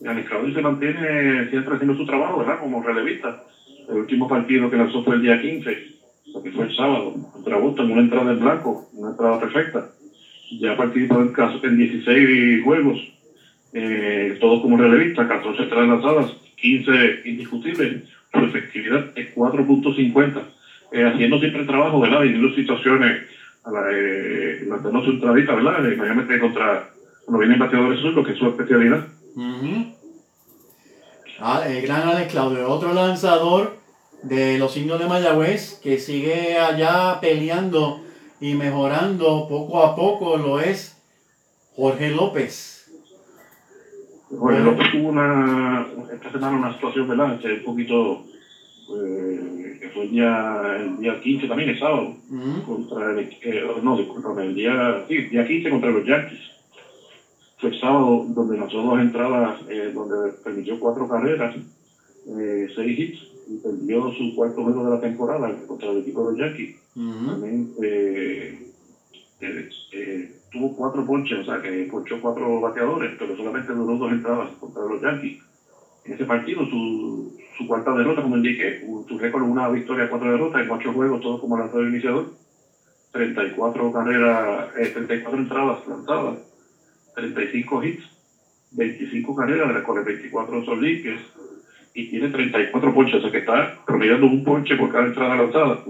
[0.07, 2.61] Alex Claudio se mantiene siempre haciendo su trabajo, ¿verdad?
[2.61, 3.45] Como relevista.
[3.89, 5.65] El último partido que lanzó fue el día 15,
[6.43, 9.91] que fue el sábado, contra Boston, una entrada en blanco, una entrada perfecta.
[10.61, 12.99] Ya participado en, caso, en 16 juegos,
[13.73, 20.43] eh, todos como relevista, 14 entradas lanzadas, 15 indiscutibles, su efectividad es 4.50,
[20.93, 22.21] eh, haciendo siempre el trabajo, ¿verdad?
[22.23, 23.23] Viviendo situaciones,
[23.65, 25.91] a la, eh, manteniendo su entradita, ¿verdad?
[25.91, 26.91] Eh, mayormente contra,
[27.25, 29.07] cuando vienen bateadores lo que es su especialidad.
[31.41, 33.79] ah, el gran Alex Claudio, otro lanzador
[34.23, 38.03] de los indios de Mayagüez que sigue allá peleando
[38.41, 41.01] y mejorando poco a poco lo es
[41.75, 42.80] Jorge López.
[44.39, 47.35] Jorge López tuvo una, esta semana una situación, ¿verdad?
[47.35, 48.23] Este, un poquito,
[48.95, 52.15] eh, que fue el día, el día 15 también, el sábado,
[52.65, 56.39] contra el, eh, no, disculpame, el día, sí, día 15 contra los Yankees.
[57.59, 61.55] Fue el sábado donde lanzó dos entradas, eh, donde permitió cuatro carreras,
[62.27, 66.31] eh, seis hits y perdió su cuarto juego de la temporada contra el equipo de
[66.31, 66.77] los Yankees.
[66.95, 67.69] También
[69.41, 74.11] eh, eh, tuvo cuatro ponches, o sea que ponchó cuatro bateadores, pero solamente duró dos
[74.11, 75.39] entradas contra los Yankees.
[76.05, 80.63] En ese partido, su, su cuarta derrota, como indiqué, su récord una victoria, cuatro derrotas,
[80.63, 82.27] en ocho juegos, todos como lanzador iniciador.
[83.13, 86.39] 34 carreras, eh, 34 entradas lanzadas,
[87.15, 88.03] 35 hits,
[88.71, 91.21] 25 carreras, de las cuales 24 son limpias,
[91.93, 95.81] y tiene 34 ponches, o sea que está promediando un ponche por cada entrada lanzada.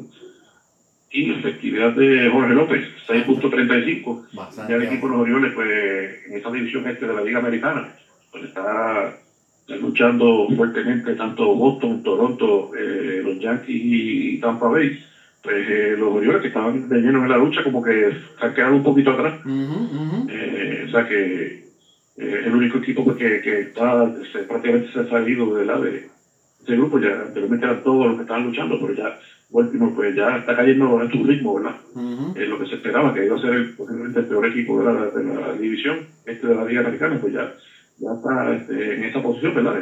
[1.12, 4.68] Y la efectividad de Jorge López, 6.35.
[4.68, 7.92] Ya el equipo de los Orioles, pues en esa división este de la Liga Americana,
[8.30, 9.12] pues está,
[9.60, 14.96] está luchando fuertemente tanto Boston, Toronto, eh, los Yankees y Tampa Bay.
[15.42, 18.54] Pues eh, los Orioles que estaban de lleno en la lucha, como que se han
[18.54, 19.34] quedado un poquito atrás.
[20.28, 21.70] Eh, o sea que
[22.20, 25.78] eh, el único equipo pues, que, que está, se, prácticamente se ha salido de la
[25.78, 26.06] de
[26.62, 29.16] ese grupo, ya anteriormente eran todos los que estaban luchando, pero ya
[29.50, 31.76] último pues ya está cayendo en su ritmo, ¿verdad?
[32.34, 34.84] Es lo que se esperaba, que iba a ser el, posiblemente el peor equipo de
[34.84, 37.52] la, de la división este de la Liga Americana, pues ya,
[37.98, 39.74] ya está este, en esa posición, ¿verdad?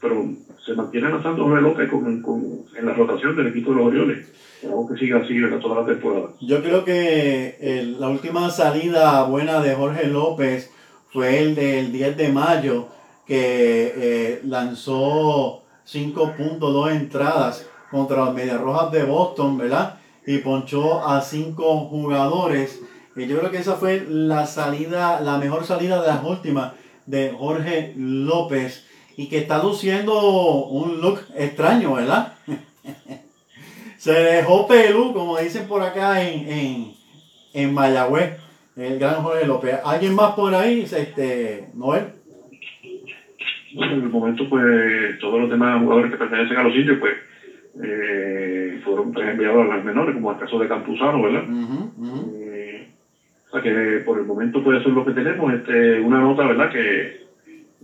[0.00, 0.24] Pero
[0.64, 2.42] se mantiene lanzando Jorge López con, con,
[2.76, 4.28] en la rotación del equipo de los Orioles.
[4.54, 5.58] Esperamos que siga así ¿verdad?
[5.58, 6.28] toda la temporada.
[6.40, 10.70] Yo creo que el, la última salida buena de Jorge López
[11.12, 12.88] fue el del 10 de mayo,
[13.26, 19.98] que eh, lanzó 5.2 entradas contra las Medias Rojas de Boston, ¿verdad?
[20.26, 22.82] Y ponchó a cinco jugadores.
[23.16, 26.72] Y yo creo que esa fue la salida, la mejor salida de las últimas
[27.06, 28.86] de Jorge López.
[29.16, 30.20] Y que está luciendo
[30.66, 32.34] un look extraño, ¿verdad?
[33.96, 36.92] Se dejó pelú, como dicen por acá en, en,
[37.52, 38.38] en Mayagüez,
[38.76, 39.80] el gran Jorge López.
[39.84, 42.12] ¿Alguien más por ahí, este, Noel?
[43.74, 47.14] Bueno, en el momento, pues, todos los demás jugadores que pertenecen a los indios, pues,
[47.82, 51.44] eh, fueron pues, enviados a las menores, como el caso de Campuzano, ¿verdad?
[51.48, 52.32] Uh -huh.
[52.34, 52.88] eh,
[53.48, 55.52] o sea que por el momento puede ser lo que tenemos.
[55.52, 56.70] Este, una nota, ¿verdad?
[56.70, 57.28] Que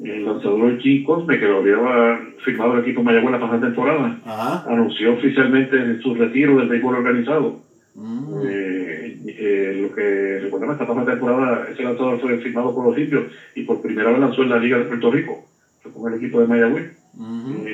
[0.02, 4.64] el lanzador Jim Cosme, que lo había firmado el equipo Mayagüez la pasada temporada, Ajá.
[4.70, 7.61] anunció oficialmente su retiro del béisbol organizado.
[7.94, 8.35] Mm.
[8.44, 13.24] Eh, eh, lo que recordemos, esta pasada temporada, ese lanzador fue firmado por los indios
[13.54, 15.44] y por primera vez lanzó en la Liga de Puerto Rico,
[15.92, 16.92] con el equipo de Mayagüez.
[17.16, 17.73] Eh,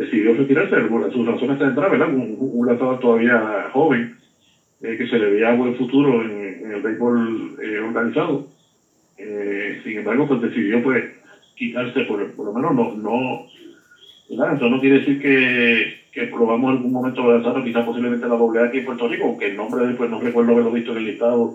[0.00, 0.76] decidió retirarse,
[1.12, 2.08] sus razones centrales, ¿verdad?
[2.14, 4.08] Un, un lanzador todavía joven,
[4.82, 6.30] eh, que se le veía buen futuro en,
[6.64, 8.46] en el béisbol eh, organizado.
[9.18, 11.04] Eh, sin embargo, pues decidió pues
[11.54, 13.44] quitarse, por, por lo menos no, no,
[14.30, 14.54] ¿verdad?
[14.54, 18.60] Eso no quiere decir que, que probamos en algún momento lanzarlo, quizás posiblemente la doble
[18.60, 20.92] A aquí en Puerto Rico, aunque el nombre de él, pues no recuerdo haberlo visto
[20.92, 21.52] en el listado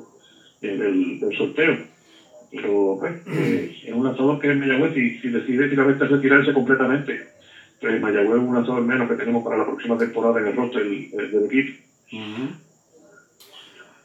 [0.62, 1.76] del, del sorteo.
[2.52, 7.20] Pero pues, eh, es un lanzador que es Mayagüez, si, si decide finalmente retirarse completamente,
[7.82, 11.46] pues Mayagüez un lanzador menos que tenemos para la próxima temporada en el roster del,
[11.46, 11.84] equipo.
[12.12, 12.50] Ujú.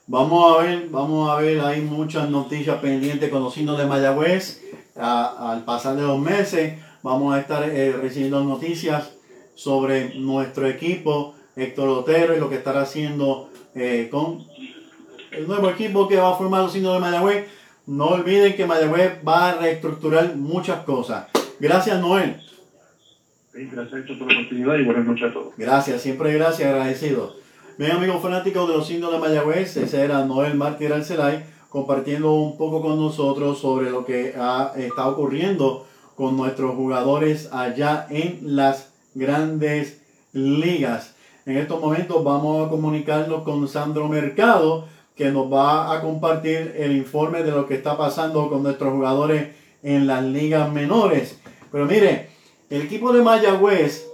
[0.07, 4.63] Vamos a ver, vamos a ver, hay muchas noticias pendientes con los signos de Mayagüez.
[4.97, 9.13] Al pasar de los meses vamos a estar eh, recibiendo noticias
[9.55, 14.45] sobre nuestro equipo, Héctor Otero, y lo que estará haciendo eh, con
[15.31, 17.47] el nuevo equipo que va a formar los signos de Mayagüez.
[17.87, 21.27] No olviden que Mayagüez va a reestructurar muchas cosas.
[21.61, 22.41] Gracias, Noel.
[23.69, 25.53] Gracias por la oportunidad y buenas noches a todos.
[25.57, 27.35] Gracias, siempre gracias, agradecido.
[27.77, 32.59] Bien, amigos fanáticos de los indios de Mayagüez, ese era Noel Mártir Arcelay compartiendo un
[32.59, 35.87] poco con nosotros sobre lo que ha, está ocurriendo
[36.17, 40.03] con nuestros jugadores allá en las grandes
[40.33, 41.15] ligas.
[41.47, 46.93] En estos momentos vamos a comunicarnos con Sandro Mercado, que nos va a compartir el
[46.97, 49.49] informe de lo que está pasando con nuestros jugadores
[49.83, 51.41] en las ligas menores.
[51.71, 52.31] Pero mire,
[52.71, 54.07] el equipo de Mayagüez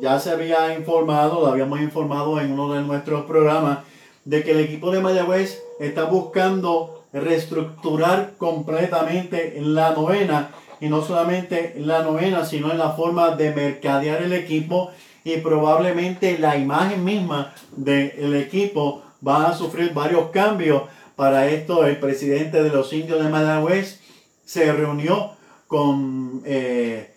[0.00, 3.80] ya se había informado, lo habíamos informado en uno de nuestros programas,
[4.24, 11.74] de que el equipo de Mayagüez está buscando reestructurar completamente la novena y no solamente
[11.78, 14.90] la novena, sino en la forma de mercadear el equipo
[15.22, 20.84] y probablemente la imagen misma del equipo va a sufrir varios cambios.
[21.16, 24.00] Para esto el presidente de los indios de Mayagüez
[24.44, 25.32] se reunió
[25.68, 27.13] con, eh,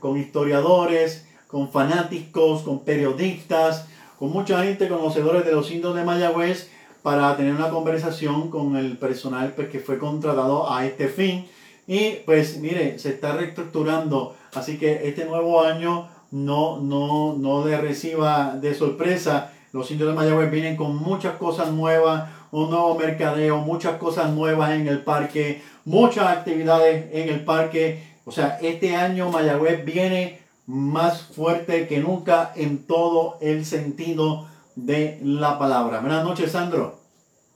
[0.00, 3.86] con historiadores, con fanáticos, con periodistas,
[4.18, 6.70] con mucha gente conocedores de los indios de Mayagüez
[7.02, 11.46] para tener una conversación con el personal pues, que fue contratado a este fin.
[11.86, 17.80] Y pues mire, se está reestructurando, así que este nuevo año no, no, no le
[17.80, 19.52] reciba de sorpresa.
[19.72, 24.72] Los indios de Mayagüez vienen con muchas cosas nuevas, un nuevo mercadeo, muchas cosas nuevas
[24.72, 28.09] en el parque, muchas actividades en el parque.
[28.30, 35.18] O sea, este año Mayagüez viene más fuerte que nunca en todo el sentido de
[35.24, 35.98] la palabra.
[35.98, 36.94] Buenas noches, Sandro.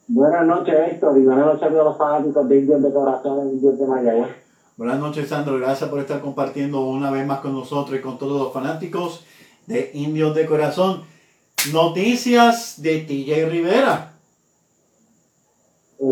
[0.08, 3.78] Buenas noches, Héctor, y buenas noches a los fanáticos de Indios de Corazón en Indios
[3.78, 4.28] de Mayagüez.
[4.76, 5.60] Buenas noches, Sandro.
[5.60, 9.24] Gracias por estar compartiendo una vez más con nosotros y con todos los fanáticos
[9.68, 11.04] de Indios de Corazón.
[11.72, 14.13] Noticias de TJ Rivera.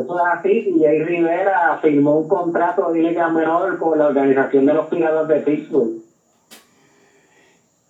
[0.00, 0.72] Eso es así.
[0.72, 5.40] TJ Rivera firmó un contrato de liga menor con la organización de los Piratas de
[5.40, 6.02] Pittsburgh.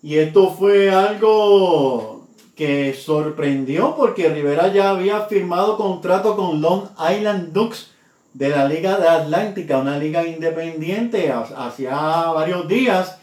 [0.03, 2.27] Y esto fue algo
[2.57, 7.93] que sorprendió porque Rivera ya había firmado contrato con Long Island Ducks
[8.35, 11.95] de la Liga de Atlántica, una liga independiente hacía
[12.35, 13.19] varios días,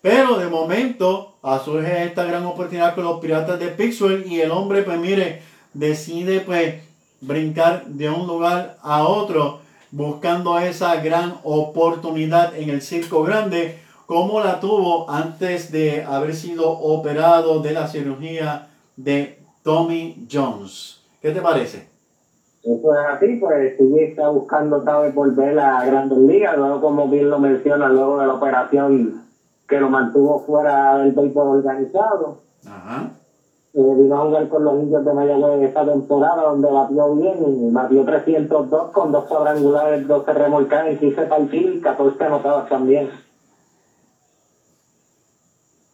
[0.00, 4.82] pero de momento surge esta gran oportunidad con los Piratas de Pittsburgh y el hombre
[4.82, 6.76] pues mire, decide pues
[7.26, 9.60] brincar de un lugar a otro
[9.90, 16.70] buscando esa gran oportunidad en el circo grande como la tuvo antes de haber sido
[16.70, 21.00] operado de la cirugía de Tommy Jones.
[21.22, 21.88] ¿Qué te parece?
[22.62, 27.08] Eso es así, pues sí está buscando otra vez volver a Grandes Ligas, luego como
[27.08, 29.22] bien lo menciona, luego de la operación
[29.68, 32.38] que lo mantuvo fuera del béisbol organizado.
[32.66, 33.10] Ajá.
[33.76, 37.72] Eh, vino a jugar con los indios de Mayagüez esta temporada, donde batió bien, y
[37.72, 43.10] batió 302 con dos cuadrangulares, 12 remolcadas en 15 partidos y 14 anotadas también.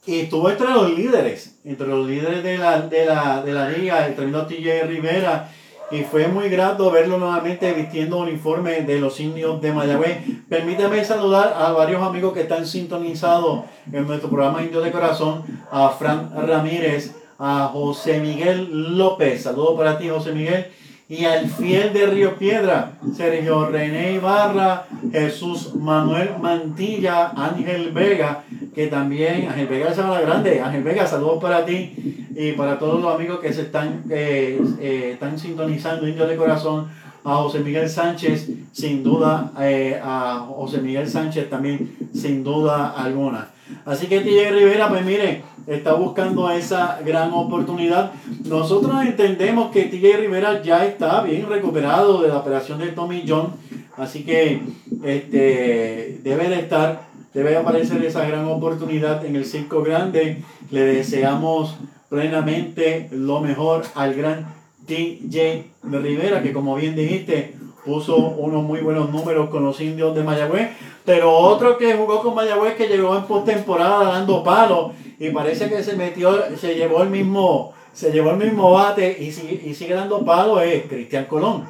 [0.05, 4.07] Y estuvo entre los líderes, entre los líderes de la, de la, de la liga,
[4.07, 5.49] el tremendo TJ Rivera
[5.91, 10.19] y fue muy grato verlo nuevamente vistiendo uniforme de los indios de Mayagüez.
[10.49, 15.89] Permítame saludar a varios amigos que están sintonizados en nuestro programa Indio de Corazón, a
[15.89, 20.67] Fran Ramírez, a José Miguel López, saludos para ti José Miguel,
[21.09, 28.87] y al fiel de Río Piedra, Sergio René Ibarra, Jesús Manuel Mantilla, Ángel Vega, que
[28.89, 33.41] también, Ángel Vega de Grande, Ángel Vega, saludos para ti y para todos los amigos
[33.41, 36.89] que se están, eh, eh, están sintonizando, Indio de Corazón,
[37.25, 43.49] a José Miguel Sánchez, sin duda, eh, a José Miguel Sánchez también, sin duda alguna.
[43.85, 48.13] Así que TJ Rivera, pues mire, está buscando esa gran oportunidad.
[48.45, 53.53] Nosotros entendemos que TJ Rivera ya está bien recuperado de la operación de Tommy John,
[53.97, 54.61] así que
[55.05, 57.03] este, debe de estar,
[57.35, 60.43] debe aparecer esa gran oportunidad en el circo grande.
[60.71, 61.77] Le deseamos
[62.09, 64.47] plenamente lo mejor al gran
[64.87, 67.55] TJ Rivera, que como bien dijiste,
[67.85, 70.71] puso unos muy buenos números con los indios de Mayagüez,
[71.05, 75.83] pero otro que jugó con Mayagüez que llegó en postemporada dando palos y parece que
[75.83, 79.95] se metió, se llevó el mismo, se llevó el mismo bate y sigue, y sigue
[79.95, 81.65] dando palos es Cristian Colón.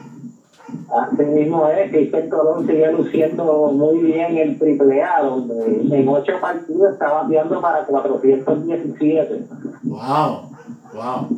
[0.88, 6.32] Así mismo es, Cristian Colón sigue luciendo muy bien el triple A, donde en ocho
[6.40, 9.44] partidos está bateando para 417.
[9.82, 10.51] Wow,
[10.94, 11.28] wow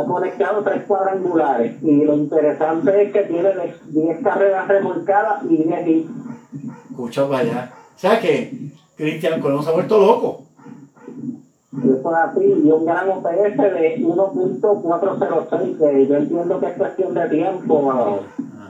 [0.00, 3.50] ha conectado tres cuadrangulares y lo interesante es que tiene
[3.86, 6.10] 10 carreras remolcadas y 10 hits.
[6.90, 7.72] Escucha para allá.
[7.94, 10.42] O sea que Cristian Colón se ha vuelto loco.
[12.12, 18.20] Así, y un gran OPS de 1.406, que yo entiendo que es cuestión de tiempo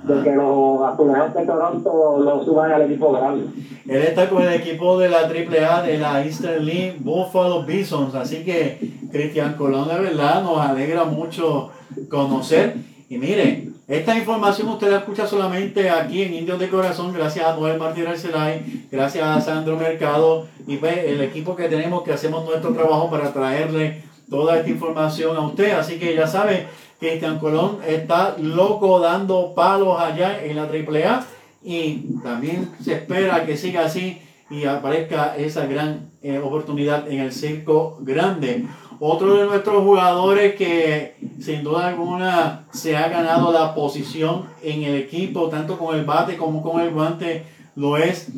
[0.05, 3.47] de que los azulejos de Toronto lo suban al equipo grande.
[3.89, 8.45] Él está con el equipo de la AAA de la Eastern League Buffalo Bisons, así
[8.45, 8.79] que
[9.11, 11.71] Cristian Colón de verdad nos alegra mucho
[12.09, 12.77] conocer.
[13.09, 17.55] Y mire, esta información usted la escucha solamente aquí en Indios de Corazón, gracias a
[17.55, 22.47] Noel Martínez Arcelay, gracias a Sandro Mercado y pues, el equipo que tenemos que hacemos
[22.47, 25.73] nuestro trabajo para traerle toda esta información a usted.
[25.73, 26.67] Así que ya sabe,
[26.99, 31.27] Cristian Colón está loco dando palos allá en la AAA
[31.63, 34.19] y también se espera que siga así
[34.49, 38.65] y aparezca esa gran eh, oportunidad en el circo grande.
[39.01, 44.95] Otro de nuestros jugadores que sin duda alguna se ha ganado la posición en el
[44.95, 47.45] equipo, tanto con el bate como con el guante,
[47.77, 48.29] lo es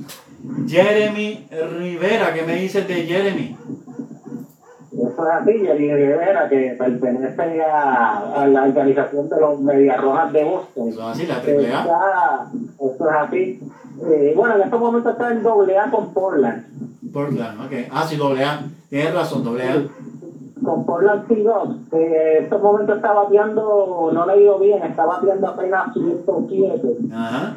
[0.67, 1.47] Jeremy
[1.79, 2.33] Rivera.
[2.35, 3.57] ¿Qué me dices de Jeremy?
[4.93, 10.45] Eso es así, Jeremy Rivera, que pertenece a, la organización de los Medias Rojas de
[10.45, 10.89] Boston.
[10.89, 12.47] Eso es así, la triple A.
[12.79, 13.61] Eso es así.
[14.11, 16.65] Eh, bueno, en estos momentos está en doble A con Portland.
[17.13, 17.73] Portland, ok.
[17.91, 18.63] Ah, sí, doble A.
[18.89, 19.83] Tienes razón, doble A.
[20.67, 25.47] Con Portland C2, en estos momentos está bateando, no le ha ido bien, está bateando
[25.47, 26.89] apenas 107.
[27.15, 27.57] Ajá.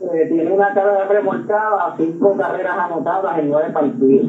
[0.00, 4.26] Eh, tiene una carrera remolcada, cinco carreras anotadas en nueve partidos.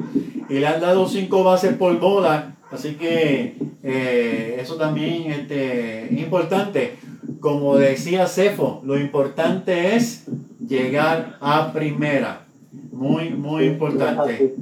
[0.50, 6.20] Y le han dado cinco bases por bola, así que eh, eso también este, es
[6.20, 6.98] importante.
[7.40, 10.26] Como decía Cefo, lo importante es
[10.68, 12.48] llegar a primera.
[12.92, 14.56] Muy, muy importante.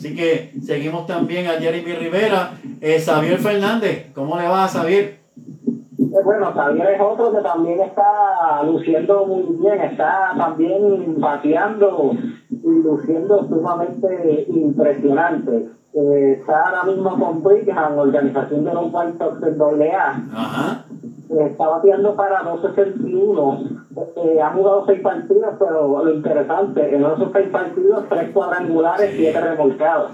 [0.00, 2.52] Así que seguimos también a Jeremy Rivera.
[2.80, 5.20] Eh, Xavier Fernández, ¿cómo le va a Xavier?
[5.98, 12.12] Eh, bueno, Xavier es otro que también está luciendo muy bien, está también bateando
[12.48, 15.68] y luciendo sumamente impresionante.
[15.92, 20.22] Eh, está ahora mismo con Brigham, organización de los White Sox del AA.
[20.32, 20.84] Ajá.
[21.38, 23.80] Está bateando para 261
[24.16, 29.40] eh, ha jugado seis partidos, pero lo interesante, en esos seis partidos, tres cuadrangulares, siete
[29.40, 30.12] remolcados.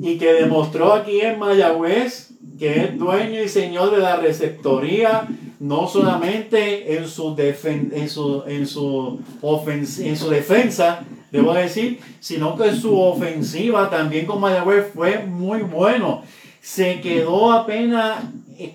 [0.00, 2.28] Y que demostró aquí en Mayagüez
[2.58, 5.28] que es dueño y señor de la receptoría,
[5.60, 9.20] no solamente en su, en su, en su,
[10.02, 16.22] en su defensa, debo decir, sino que su ofensiva también con Mayagüez fue muy bueno.
[16.60, 18.24] Se quedó apenas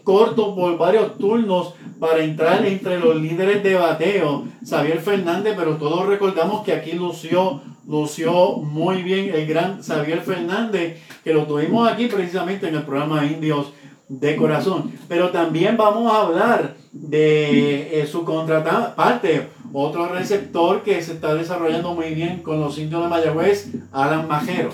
[0.03, 6.07] corto por varios turnos para entrar entre los líderes de bateo, Xavier Fernández, pero todos
[6.07, 12.07] recordamos que aquí lució, lució muy bien el gran Xavier Fernández, que lo tuvimos aquí
[12.07, 13.73] precisamente en el programa Indios
[14.07, 14.91] de Corazón.
[15.07, 21.93] Pero también vamos a hablar de eh, su contraparte, otro receptor que se está desarrollando
[21.93, 24.69] muy bien con los indios de Mayagüez, Alan Majero.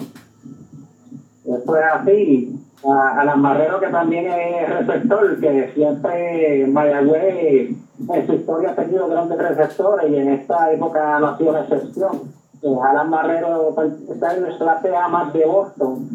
[1.45, 7.75] Eso es así a Alan Marrero, que también es receptor, que siempre Mayagüez
[8.09, 12.33] en su historia ha tenido grandes receptores y en esta época no ha sido excepción.
[12.61, 13.75] Eh, Alan Marrero
[14.09, 16.09] está en el clase A más de Boston,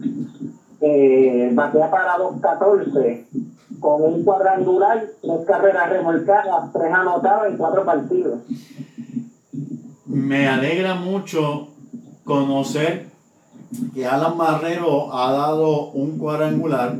[0.80, 3.24] eh, batea para 2.14
[3.80, 8.38] con un cuadrangular, tres carreras remolcadas, tres anotadas en cuatro partidos.
[10.06, 11.68] Me alegra mucho
[12.24, 13.13] conocer
[13.94, 16.96] que Alan Marrero ha dado un cuadrangular.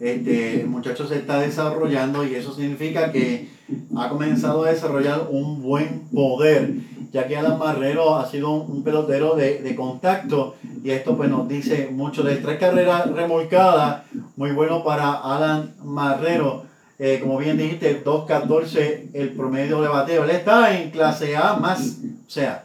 [0.00, 3.48] Este, muchacho se está desarrollando y eso significa que
[3.96, 6.72] ha comenzado a desarrollar un buen poder,
[7.12, 10.54] ya que Alan Marrero ha sido un, pelotero de, contacto
[10.84, 14.04] y esto pues nos dice mucho de tres carreras remolcadas,
[14.36, 16.66] muy bueno para Alan Marrero.
[17.00, 20.24] Eh, como bien dijiste, 2.14 el promedio de bateo.
[20.24, 22.64] Él está en clase A más, o sea,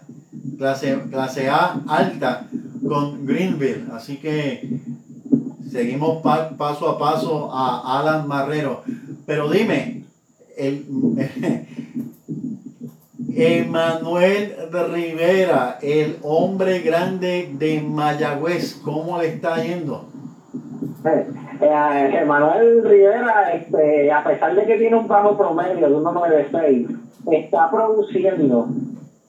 [0.57, 2.47] clase, clase A alta
[2.87, 3.85] con Greenville.
[3.93, 4.79] Así que
[5.69, 8.83] seguimos paso a paso a Alan Marrero.
[9.25, 10.03] Pero dime,
[10.57, 10.85] el,
[13.35, 14.55] Emanuel
[14.93, 20.05] Rivera, el hombre grande de Mayagüez, ¿cómo le está yendo?
[21.05, 21.27] Eh,
[21.61, 26.99] eh, Emanuel Rivera, este, a pesar de que tiene un bajo promedio de 1.96,
[27.31, 28.67] está produciendo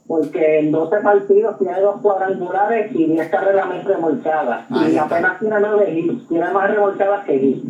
[0.06, 4.66] porque en 12 partidos tiene dos cuadrangulares y 10 carreras más remolcadas.
[4.70, 7.62] y apenas tiene 9 hits, tiene más remolcadas que hits.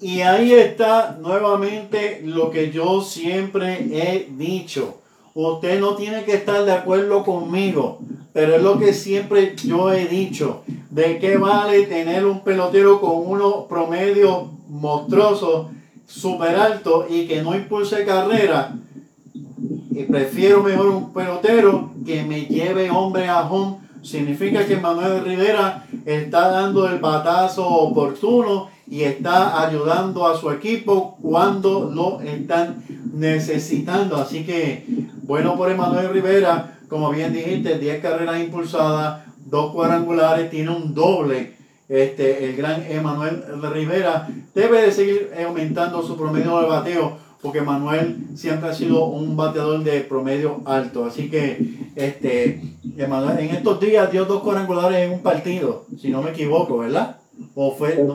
[0.00, 4.98] Y ahí está nuevamente lo que yo siempre he dicho.
[5.34, 8.00] Usted no tiene que estar de acuerdo conmigo,
[8.32, 10.62] pero es lo que siempre yo he dicho.
[10.90, 15.68] ¿De qué vale tener un pelotero con unos promedios monstruosos,
[16.06, 18.74] super altos y que no impulse carrera?
[19.94, 23.76] Y prefiero mejor un pelotero que me lleve hombre a home.
[24.02, 31.18] Significa que Manuel Rivera está dando el batazo oportuno y está ayudando a su equipo
[31.20, 32.82] cuando lo están
[33.12, 34.16] necesitando.
[34.16, 34.86] Así que
[35.24, 41.54] bueno por Emanuel Rivera, como bien dijiste, 10 carreras impulsadas, dos cuadrangulares, tiene un doble.
[41.88, 48.16] Este, el gran Emanuel Rivera debe de seguir aumentando su promedio de bateo porque Manuel
[48.34, 51.04] siempre ha sido un bateador de promedio alto.
[51.04, 52.62] Así que este,
[52.96, 57.16] Emanuel, en estos días dio dos cuadrangulares en un partido, si no me equivoco, ¿verdad?
[57.54, 58.14] ¿O fue, Eso no?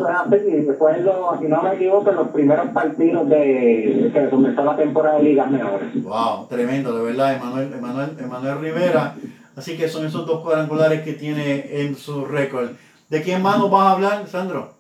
[0.78, 5.18] fue lo, si no me equivoco, en los primeros partidos de que comenzó la temporada
[5.18, 6.04] de ligas mejores.
[6.04, 9.16] Wow, tremendo, de verdad, Emanuel, Emanuel, Emanuel Rivera
[9.58, 12.70] Así que son esos dos cuadrangulares que tiene en su récord.
[13.10, 14.77] ¿De quién más nos vas a hablar, Sandro?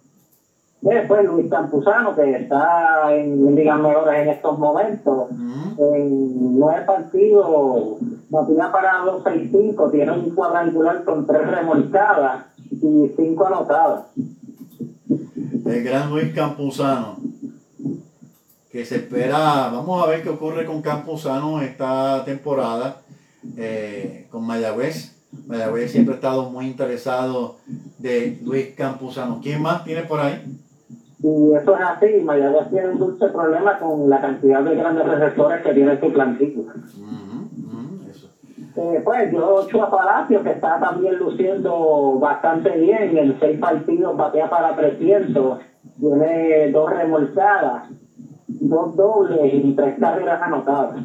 [0.81, 5.29] Después Luis Campuzano, que está en ligas mejores en estos momentos.
[5.31, 7.97] En nueve partidos,
[8.29, 14.05] batía para los 6-5, tiene un cuadrangular con tres remolcadas y cinco anotadas.
[15.65, 17.17] El gran Luis Campuzano,
[18.71, 23.01] que se espera, vamos a ver qué ocurre con Campuzano esta temporada
[23.57, 25.15] eh, con Mayagüez.
[25.47, 27.57] Mayagüez siempre ha estado muy interesado
[27.97, 29.39] de Luis Campuzano.
[29.41, 30.41] ¿Quién más tiene por ahí?
[31.19, 35.63] Y eso es así, Mayagüez tiene un dulce problema con la cantidad de grandes receptores
[35.63, 36.73] que tiene su plantilla.
[38.75, 44.47] Eh, pues yo, Chua Palacio, que está también luciendo bastante bien, en seis partidos batea
[44.47, 45.59] para 300,
[45.99, 47.89] tiene dos remolcadas,
[48.47, 50.97] dos dobles y tres carreras anotadas.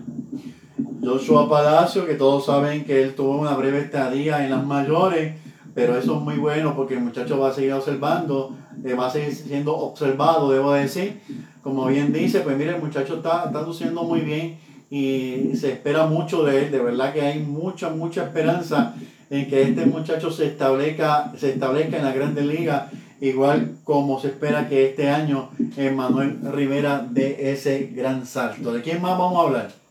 [1.03, 5.35] Joshua Palacio, que todos saben que él tuvo una breve estadía en las mayores,
[5.75, 9.11] pero eso es muy bueno porque el muchacho va a seguir observando, eh, va a
[9.11, 11.21] seguir siendo observado, debo decir.
[11.63, 14.59] Como bien dice, pues mire, el muchacho está, está luciendo muy bien
[14.91, 18.95] y se espera mucho de él, de verdad que hay mucha, mucha esperanza
[19.31, 24.29] en que este muchacho se establezca, se establezca en la Grande Liga, igual como se
[24.29, 25.49] espera que este año
[25.95, 28.73] Manuel Rivera dé ese gran salto.
[28.73, 29.83] ¿De quién más vamos a hablar?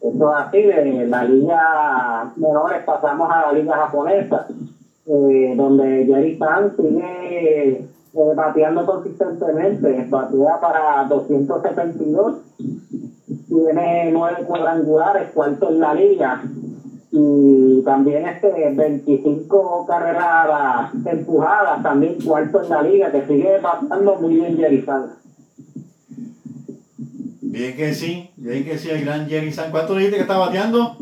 [0.00, 4.46] Esto es así, de la liga menores pasamos a la liga japonesa,
[5.10, 12.36] eh, donde Jerry San sigue eh, bateando consistentemente, batea para 272,
[13.48, 16.42] tiene nueve cuadrangulares, cuarto en la liga,
[17.10, 24.34] y también este 25 carreras empujadas, también cuarto en la liga, que sigue bateando muy
[24.34, 25.06] bien Jerry San.
[27.40, 29.70] Bien que sí, bien que sí, el gran Jerry San.
[29.70, 30.96] ¿Cuánto dijiste que está bateando?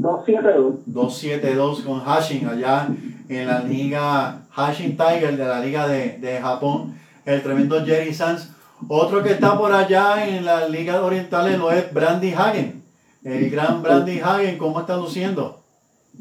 [0.00, 0.82] 272.
[0.86, 2.88] 272 con Hashin allá
[3.28, 6.94] en la liga Hashin Tiger de la liga de, de Japón.
[7.24, 8.50] El tremendo Jerry Sanz.
[8.88, 12.82] Otro que está por allá en la liga orientales lo es Brandy Hagen.
[13.24, 15.60] El gran Brandy Hagen, ¿cómo está luciendo?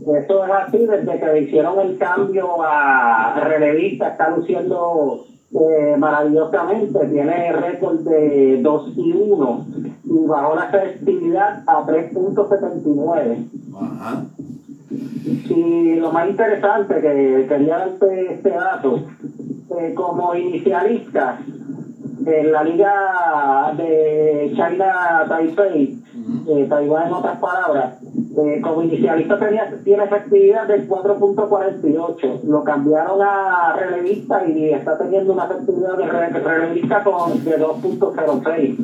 [0.02, 5.26] Eso es así, desde que hicieron el cambio a relevista, está luciendo
[5.58, 9.66] eh, maravillosamente, tiene récord de 2 y 1
[10.04, 13.38] y bajó la efectividad a 3.79.
[15.50, 19.00] Y lo más interesante que quería darte este dato,
[19.80, 21.40] eh, como inicialista
[22.26, 26.00] en la liga de China Taipei,
[26.50, 27.94] eh, Taiwán en otras palabras,
[28.38, 32.44] eh, como inicialista tenía, tiene efectividad del 4.48.
[32.44, 38.78] Lo cambiaron a relevista y está teniendo una efectividad de relevista con, de 2.06.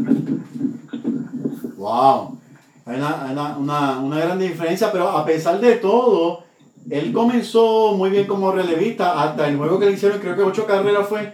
[1.78, 2.38] ¡Wow!
[2.86, 6.44] Hay una, una, una, gran diferencia, pero a pesar de todo,
[6.90, 9.22] él comenzó muy bien como relevista.
[9.22, 11.34] Hasta el juego que le hicieron, creo que ocho carreras fue.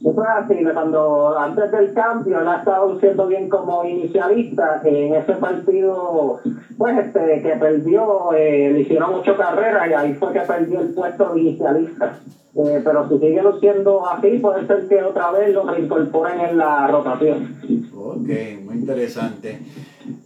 [0.00, 5.14] Eso es así, cuando antes del cambio él ha estado luciendo bien como inicialista, en
[5.14, 6.40] ese partido,
[6.76, 10.94] pues este, que perdió, eh, le hicieron ocho carreras y ahí fue que perdió el
[10.94, 12.18] puesto de inicialista.
[12.58, 16.86] Eh, pero si sigue luciendo así, puede ser que otra vez lo reincorporen en la
[16.86, 17.54] rotación.
[17.94, 18.28] Ok,
[18.64, 19.60] muy interesante.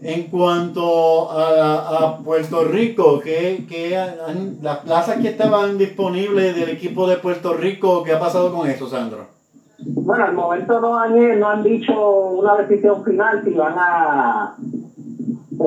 [0.00, 3.98] En cuanto a, a Puerto Rico, ¿qué, qué
[4.62, 8.86] las plazas que estaban disponibles del equipo de Puerto Rico, ¿qué ha pasado con eso,
[8.88, 9.26] Sandro?
[9.82, 11.94] Bueno, al momento no han, no han dicho
[12.30, 14.54] una decisión final si van a,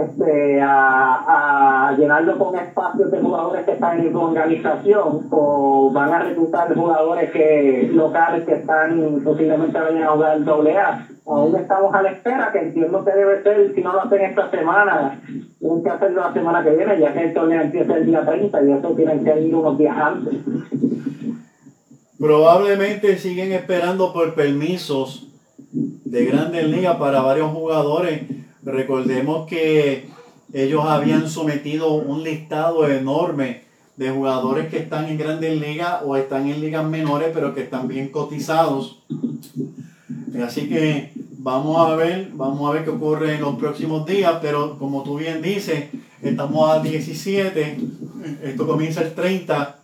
[0.02, 6.14] este, a, a llenarlo con espacios de jugadores que están en su organización o van
[6.14, 11.08] a reclutar jugadores que locales que están posiblemente vayan a jugar el doble A.
[11.26, 14.50] Aún estamos a la espera, que entiendo que debe ser, si no lo hacen esta
[14.50, 15.22] semana,
[15.60, 18.64] tienen que hacerlo la semana que viene, ya que el torneo empieza el día 30
[18.64, 20.34] y eso tienen que ir unos días antes.
[22.20, 25.28] Probablemente siguen esperando por permisos
[25.72, 28.43] de grandes ligas para varios jugadores.
[28.66, 30.08] Recordemos que
[30.54, 33.64] ellos habían sometido un listado enorme
[33.98, 37.88] de jugadores que están en grandes ligas o están en ligas menores, pero que están
[37.88, 39.04] bien cotizados.
[40.44, 44.78] Así que vamos a ver, vamos a ver qué ocurre en los próximos días, pero
[44.80, 45.86] como tú bien dices,
[46.22, 47.78] estamos a 17,
[48.44, 49.80] esto comienza el 30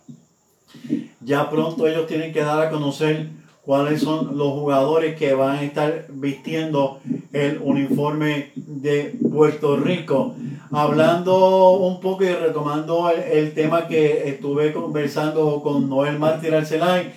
[1.20, 3.28] ya pronto ellos tienen que dar a conocer
[3.64, 7.00] cuáles son los jugadores que van a estar vistiendo
[7.32, 10.34] el uniforme de Puerto Rico.
[10.72, 17.12] Hablando un poco y retomando el, tema que estuve conversando con Noel Martín Arcelay,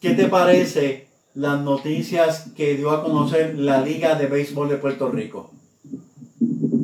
[0.00, 5.10] ¿qué te parece las noticias que dio a conocer la Liga de Béisbol de Puerto
[5.10, 5.50] Rico?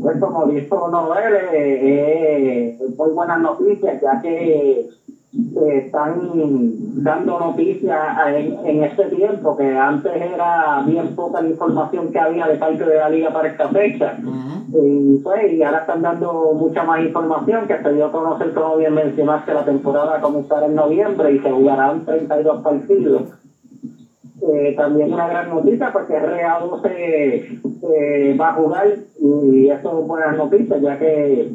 [0.00, 4.88] Pues como dijo Noel, eh, eh, muy buenas noticias, ya que
[5.32, 12.48] están dando noticias en, este tiempo, que antes era bien poca la información que había
[12.48, 14.16] de parte de la liga para esta fecha.
[14.72, 18.76] y, pues, y ahora están dando mucha más información, que se dio a conocer, como
[18.76, 23.22] bien mencionaste, la temporada comenzará en noviembre y se jugarán 32 partidos.
[24.42, 28.86] Eh, también una gran noticia porque RA12 eh, va a jugar
[29.20, 31.52] y eso es buenas noticias ya que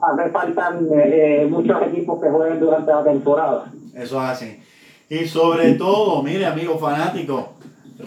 [0.00, 3.72] hace faltan eh, muchos equipos que jueguen durante la temporada.
[3.94, 4.60] Eso es así.
[5.08, 7.54] Y sobre todo, mire amigo fanático,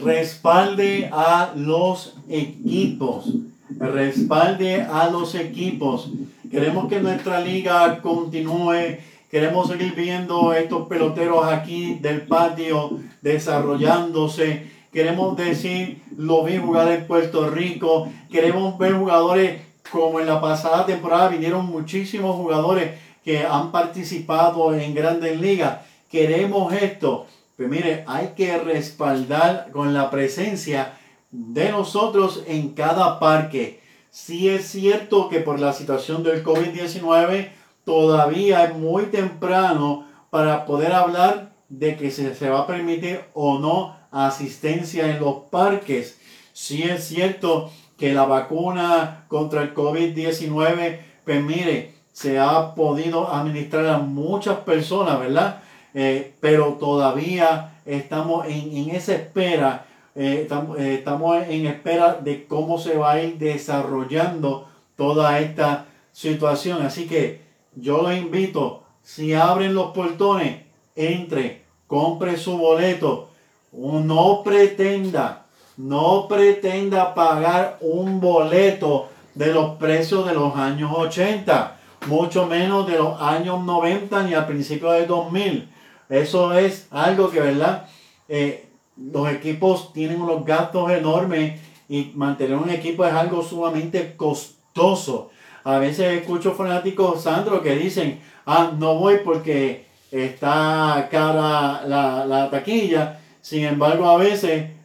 [0.04, 3.34] respalde a los equipos.
[3.80, 6.12] Respalde a los equipos.
[6.52, 8.98] Queremos que nuestra liga continúe.
[9.32, 14.68] Queremos seguir viendo estos peloteros aquí del patio desarrollándose.
[14.92, 18.10] Queremos decir, lo vi jugar en Puerto Rico.
[18.32, 19.62] Queremos ver jugadores
[19.92, 25.80] como en la pasada temporada vinieron muchísimos jugadores que han participado en grandes ligas.
[26.10, 27.28] Queremos esto.
[27.58, 30.98] Pues mire, hay que respaldar con la presencia
[31.32, 33.82] de nosotros en cada parque.
[34.10, 37.50] Si es cierto que por la situación del COVID-19
[37.84, 43.60] todavía es muy temprano para poder hablar de que se, se va a permitir o
[43.60, 46.20] no asistencia en los parques.
[46.54, 53.86] Si es cierto que la vacuna contra el COVID-19, pues mire, se ha podido administrar
[53.88, 55.62] a muchas personas, ¿verdad?
[55.94, 59.86] Eh, pero todavía estamos en, esa espera,
[60.16, 60.48] eh,
[60.78, 66.82] eh, estamos, en espera de cómo se va a ir desarrollando toda esta situación.
[66.86, 67.42] Así que
[67.76, 70.62] yo lo invito, si abren los portones,
[70.96, 73.30] entre, compre su boleto,
[73.74, 75.39] no pretenda
[75.80, 81.78] no pretenda pagar un boleto de los precios de los años 80,
[82.08, 85.70] mucho menos de los años 90 ni al principio del 2000.
[86.10, 87.88] Eso es algo que, ¿verdad?
[88.28, 88.68] Eh,
[88.98, 95.30] los equipos tienen unos gastos enormes y mantener un equipo es algo sumamente costoso.
[95.64, 102.50] A veces escucho fanáticos, Sandro, que dicen, ah, no voy porque está cara la, la
[102.50, 103.22] taquilla.
[103.40, 104.79] Sin embargo, a veces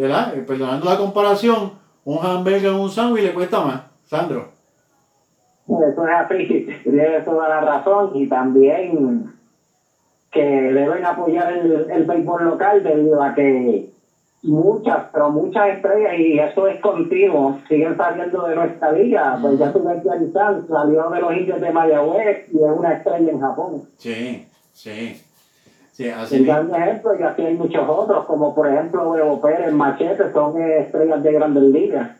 [0.00, 0.34] ¿verdad?
[0.34, 1.72] Eh, perdonando la comparación,
[2.04, 3.82] un hamburger o un sándwich le cuesta más.
[4.06, 4.48] Sandro.
[5.68, 9.34] Eso es así, tiene toda la razón y también
[10.32, 13.90] que deben apoyar el, el béisbol local debido a que
[14.42, 19.38] muchas, pero muchas estrellas, y eso es continuo, siguen saliendo de nuestra liga.
[19.42, 20.02] Pues ya tu ves
[20.66, 23.82] salió de los indios de Mayagüez y es una estrella en Japón.
[23.98, 25.22] Sí, sí.
[26.00, 30.32] Sí, así gran ejemplo, y así hay muchos otros, como por ejemplo Evo Pérez, Machete,
[30.32, 32.12] son estrellas de grandes ligas.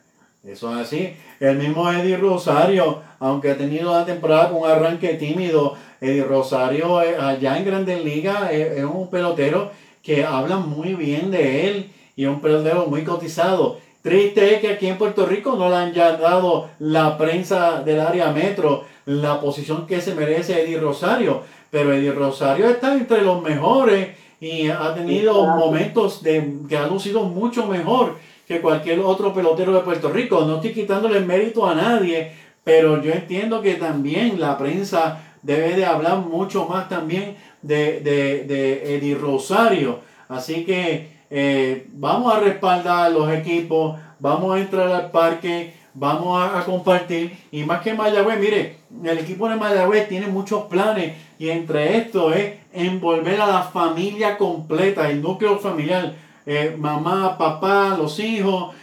[0.45, 1.17] Eso es así.
[1.41, 7.01] El mismo Eddie Rosario, aunque ha tenido la temporada con un arranque tímido, Eddie Rosario
[7.01, 9.71] eh, allá en Grandes Ligas eh, es, un pelotero
[10.03, 13.79] que habla muy bien de él y es un pelotero muy cotizado.
[14.03, 18.01] Triste es que aquí en Puerto Rico no le han ya dado la prensa del
[18.01, 23.43] área metro la posición que se merece Eddie Rosario pero Eddie Rosario está entre los
[23.43, 24.09] mejores
[24.41, 28.17] y ha tenido momentos de, que ha lucido mucho mejor
[28.49, 30.45] que cualquier otro pelotero de Puerto Rico.
[30.45, 32.33] No estoy quitándole mérito a nadie,
[32.65, 38.97] pero yo entiendo que también la prensa debe de hablar mucho más también de, de,
[38.97, 40.01] Eddie Rosario.
[40.29, 46.65] Así que eh, vamos a respaldar los equipos, vamos a entrar al parque, vamos a,
[46.65, 47.37] compartir.
[47.51, 52.33] Y más que Mayagüez, mire, el equipo de Mayagüez tiene muchos planes y entre esto
[52.33, 56.15] es envolver a la familia completa, el núcleo familiar,
[56.47, 58.75] eh, mamá, papá, los hijos,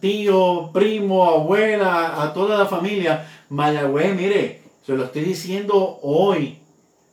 [0.00, 3.26] tío, primo, abuela, a toda la familia.
[3.48, 6.58] Mayagüez, mire, se lo estoy diciendo hoy.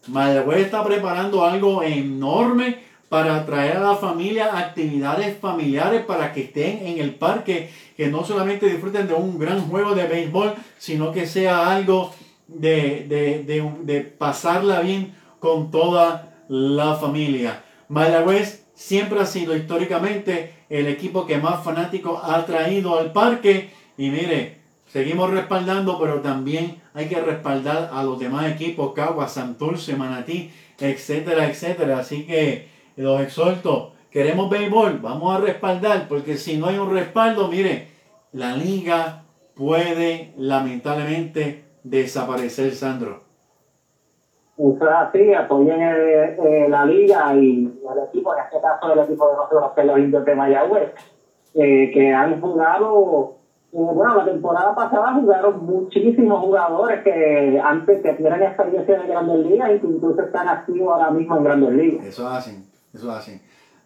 [0.08, 6.86] Mayagüez está preparando algo enorme para traer a la familia actividades familiares para que estén
[6.86, 11.26] en el parque, que no solamente disfruten de un gran juego de béisbol, sino que
[11.26, 12.14] sea algo
[12.48, 17.64] de, pasarla bien con toda la familia.
[17.88, 23.72] Mayagüez siempre ha sido históricamente el equipo que más fanáticos ha traído al parque.
[23.98, 29.96] Y mire, seguimos respaldando, pero también hay que respaldar a los demás equipos, Cagua, Santurce,
[29.96, 32.00] Manatí, etcétera, etcétera.
[32.00, 32.68] Así que
[33.00, 37.88] los exhorto, queremos béisbol, vamos a respaldar, porque si no hay un respaldo, mire,
[38.34, 39.24] la liga
[39.56, 43.22] puede lamentablemente desaparecer, Sandro.
[44.58, 49.30] Eso es así, apoyen eh, la liga y el equipo, en este caso el equipo
[49.30, 50.92] de nosotros, que los indios de Mayagüez,
[51.54, 53.40] eh, que han jugado
[53.72, 59.72] bueno, la temporada pasada jugaron muchísimos jugadores que antes que tienen experiencia en Grandes Ligas
[59.76, 62.06] y que incluso están activos ahora mismo en Grandes Ligas.
[62.08, 63.42] Eso hacen, eso hacen.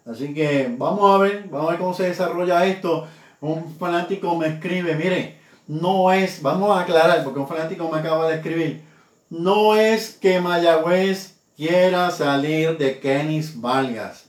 [0.06, 3.06] Así que vamos a ver, vamos a ver cómo se desarrolla esto.
[3.40, 8.28] Un fanático me escribe, mire, no es, vamos a aclarar, porque un fanático me acaba
[8.28, 8.82] de escribir,
[9.30, 14.26] no es que Mayagüez quiera salir de Kenis Vargas.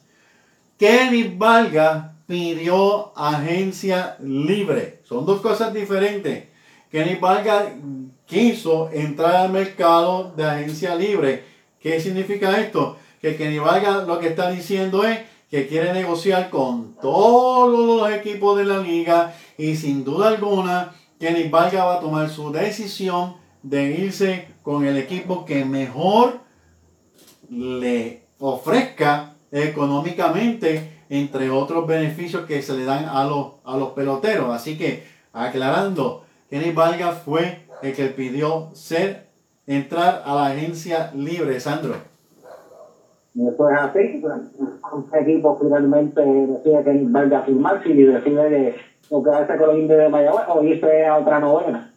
[0.78, 5.02] Kenis Vargas pidió agencia libre.
[5.04, 6.46] Son dos cosas diferentes.
[6.92, 7.66] Kenny Vargas
[8.26, 11.44] quiso entrar al mercado de agencia libre.
[11.80, 12.98] ¿Qué significa esto?
[13.26, 15.18] Que Kenny Vargas lo que está diciendo es
[15.50, 21.50] que quiere negociar con todos los equipos de la liga y sin duda alguna Kenny
[21.50, 26.42] Vargas va a tomar su decisión de irse con el equipo que mejor
[27.50, 34.54] le ofrezca económicamente entre otros beneficios que se le dan a los, a los peloteros.
[34.54, 35.04] Así que,
[35.34, 39.32] aclarando, Kenny Vargas fue el que pidió ser,
[39.66, 42.15] entrar a la agencia libre, Sandro.
[43.36, 44.24] Eso es así.
[44.94, 48.76] Un equipo finalmente decide que Vargas firmar y decide que
[49.10, 51.94] o quedarse con los indios de Mayagüez o irse a otra novena.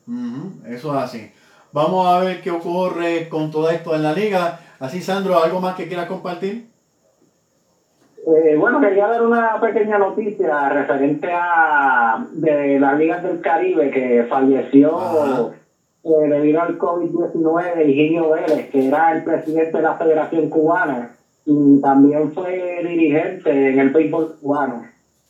[0.67, 1.31] eso es así.
[1.73, 4.59] Vamos a ver qué ocurre con todo esto en la liga.
[4.81, 6.67] Así, Sandro, ¿algo más que quieras compartir?
[8.27, 14.27] Eh, bueno, quería dar una pequeña noticia referente a de las ligas del Caribe que
[14.29, 15.53] falleció
[16.03, 21.18] eh, debido al COVID-19 Higinio Vélez, que era el presidente de la Federación Cubana
[21.51, 24.85] y también fue dirigente en el béisbol cubano.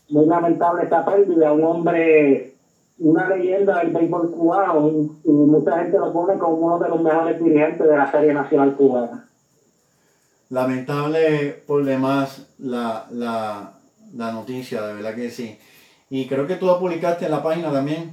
[0.08, 2.54] Muy lamentable esta pérdida, un hombre,
[2.98, 4.90] una leyenda del béisbol cubano
[5.22, 8.74] y mucha gente lo pone como uno de los mejores dirigentes de la Serie Nacional
[8.74, 9.28] Cubana.
[10.50, 13.74] Lamentable por demás la, la,
[14.12, 15.56] la noticia, de verdad que sí.
[16.10, 18.12] Y creo que tú lo publicaste en la página también.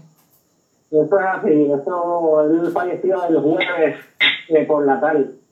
[0.92, 3.98] Eso es así, eso, él falleció el jueves
[4.50, 5.45] eh, por la tarde.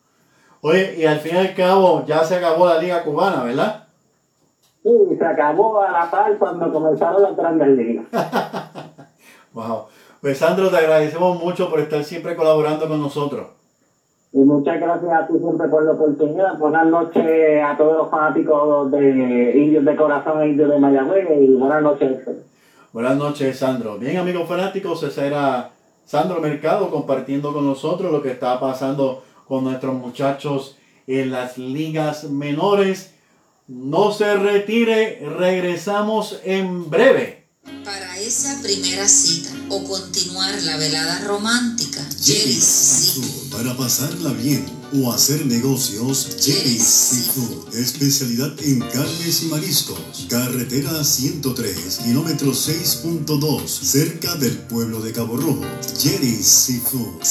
[0.65, 3.83] Oye, y al fin y al cabo ya se acabó la liga cubana, ¿verdad?
[4.81, 8.05] Sí, se acabó a la par cuando comenzaron las grandes ligas.
[9.53, 9.87] wow.
[10.21, 13.47] Pues Sandro, te agradecemos mucho por estar siempre colaborando con nosotros.
[14.31, 16.57] Y muchas gracias a ti siempre por la oportunidad.
[16.57, 21.55] Buenas noches a todos los fanáticos de Indios de Corazón e Indios de Mayagüez y
[21.55, 22.21] buenas noches.
[22.93, 23.97] Buenas noches, Sandro.
[23.97, 25.71] Bien, amigos fanáticos, ese era
[26.05, 30.77] Sandro Mercado compartiendo con nosotros lo que está pasando con nuestros muchachos
[31.07, 33.13] en las ligas menores.
[33.67, 37.42] No se retire, regresamos en breve.
[37.85, 45.45] Para esa primera cita o continuar la velada romántica, Jerry's para pasarla bien o hacer
[45.45, 47.75] negocios, Jerry's Seafood.
[47.75, 50.25] Especialidad en carnes y mariscos.
[50.29, 55.61] Carretera 103, kilómetro 6.2, cerca del pueblo de Cabo Rojo.
[55.99, 57.21] Jerry's Seafood.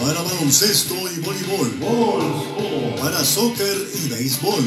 [0.00, 1.70] Para baloncesto y voleibol.
[3.00, 4.64] Para soccer y béisbol.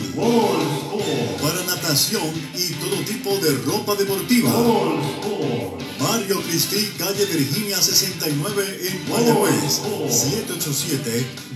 [1.41, 4.51] Para natación y todo tipo de ropa deportiva.
[5.99, 9.81] Mario Cristi, calle Virginia 69 en Guayabes.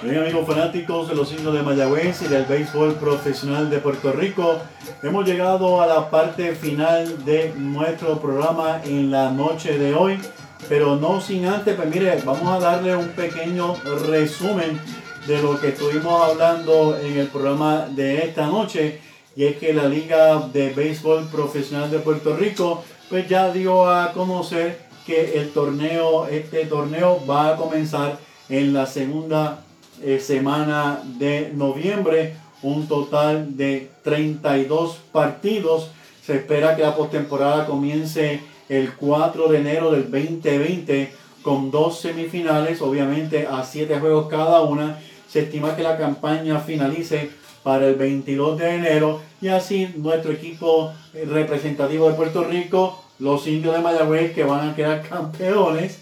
[0.03, 4.59] Bien amigos fanáticos de los indios de Mayagüez y del béisbol profesional de Puerto Rico,
[5.01, 10.19] hemos llegado a la parte final de nuestro programa en la noche de hoy.
[10.68, 13.76] Pero no sin antes, pues mire, vamos a darle un pequeño
[14.08, 14.80] resumen
[15.28, 18.99] de lo que estuvimos hablando en el programa de esta noche.
[19.36, 24.14] Y es que la Liga de Béisbol Profesional de Puerto Rico, pues ya dio a
[24.14, 28.18] conocer que el torneo, este torneo va a comenzar
[28.49, 29.64] en la segunda
[30.01, 32.38] eh, semana de noviembre.
[32.62, 35.91] Un total de 32 partidos.
[36.26, 42.82] Se espera que la postemporada comience el 4 de enero del 2020 con dos semifinales,
[42.82, 44.99] obviamente a siete juegos cada una.
[45.28, 47.30] Se estima que la campaña finalice
[47.61, 53.76] para el 22 de enero y así nuestro equipo representativo de Puerto Rico, los indios
[53.76, 55.99] de Mayagüez que van a quedar campeones,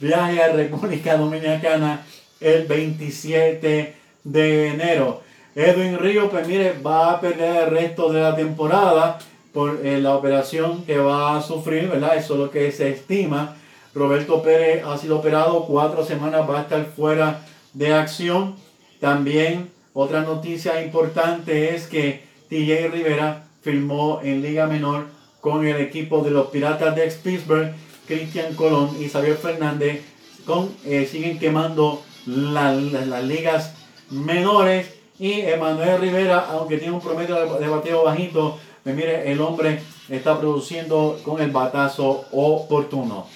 [0.00, 2.06] viaje a República Dominicana
[2.40, 3.94] el 27
[4.24, 5.22] de enero.
[5.54, 9.18] Edwin Río, pues mire, va a perder el resto de la temporada
[9.56, 12.18] por eh, la operación que va a sufrir, ¿verdad?
[12.18, 13.56] Eso es lo que se estima.
[13.94, 17.40] Roberto Pérez ha sido operado, cuatro semanas va a estar fuera
[17.72, 18.56] de acción.
[19.00, 25.06] También otra noticia importante es que TJ Rivera firmó en Liga Menor
[25.40, 27.72] con el equipo de los Piratas de Pittsburgh,
[28.06, 30.02] Cristian Colón y Xavier Fernández,
[30.44, 33.72] con, eh, siguen quemando las ligas
[34.10, 34.92] menores.
[35.18, 40.38] Y Emanuel Rivera, aunque tiene un promedio de bateo bajito, pues mire, el hombre está
[40.38, 43.26] produciendo con el batazo oportuno.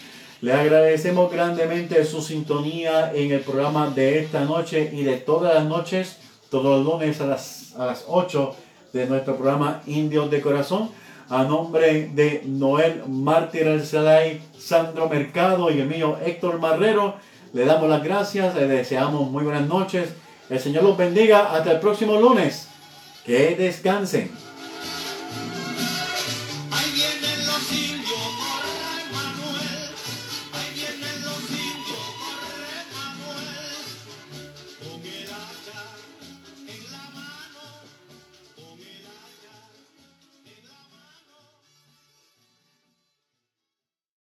[0.42, 5.64] Le agradecemos grandemente su sintonía en el programa de esta noche y de todas las
[5.64, 6.18] noches
[6.50, 8.54] todos los lunes a las, a las 8
[8.92, 10.90] de nuestro programa Indios de Corazón.
[11.28, 17.16] A nombre de Noel Mártir Alcelay, Sandro Mercado y el mío Héctor Marrero,
[17.52, 20.10] le damos las gracias, le deseamos muy buenas noches.
[20.48, 21.52] El Señor los bendiga.
[21.52, 22.68] Hasta el próximo lunes.
[23.26, 24.30] Que descansen.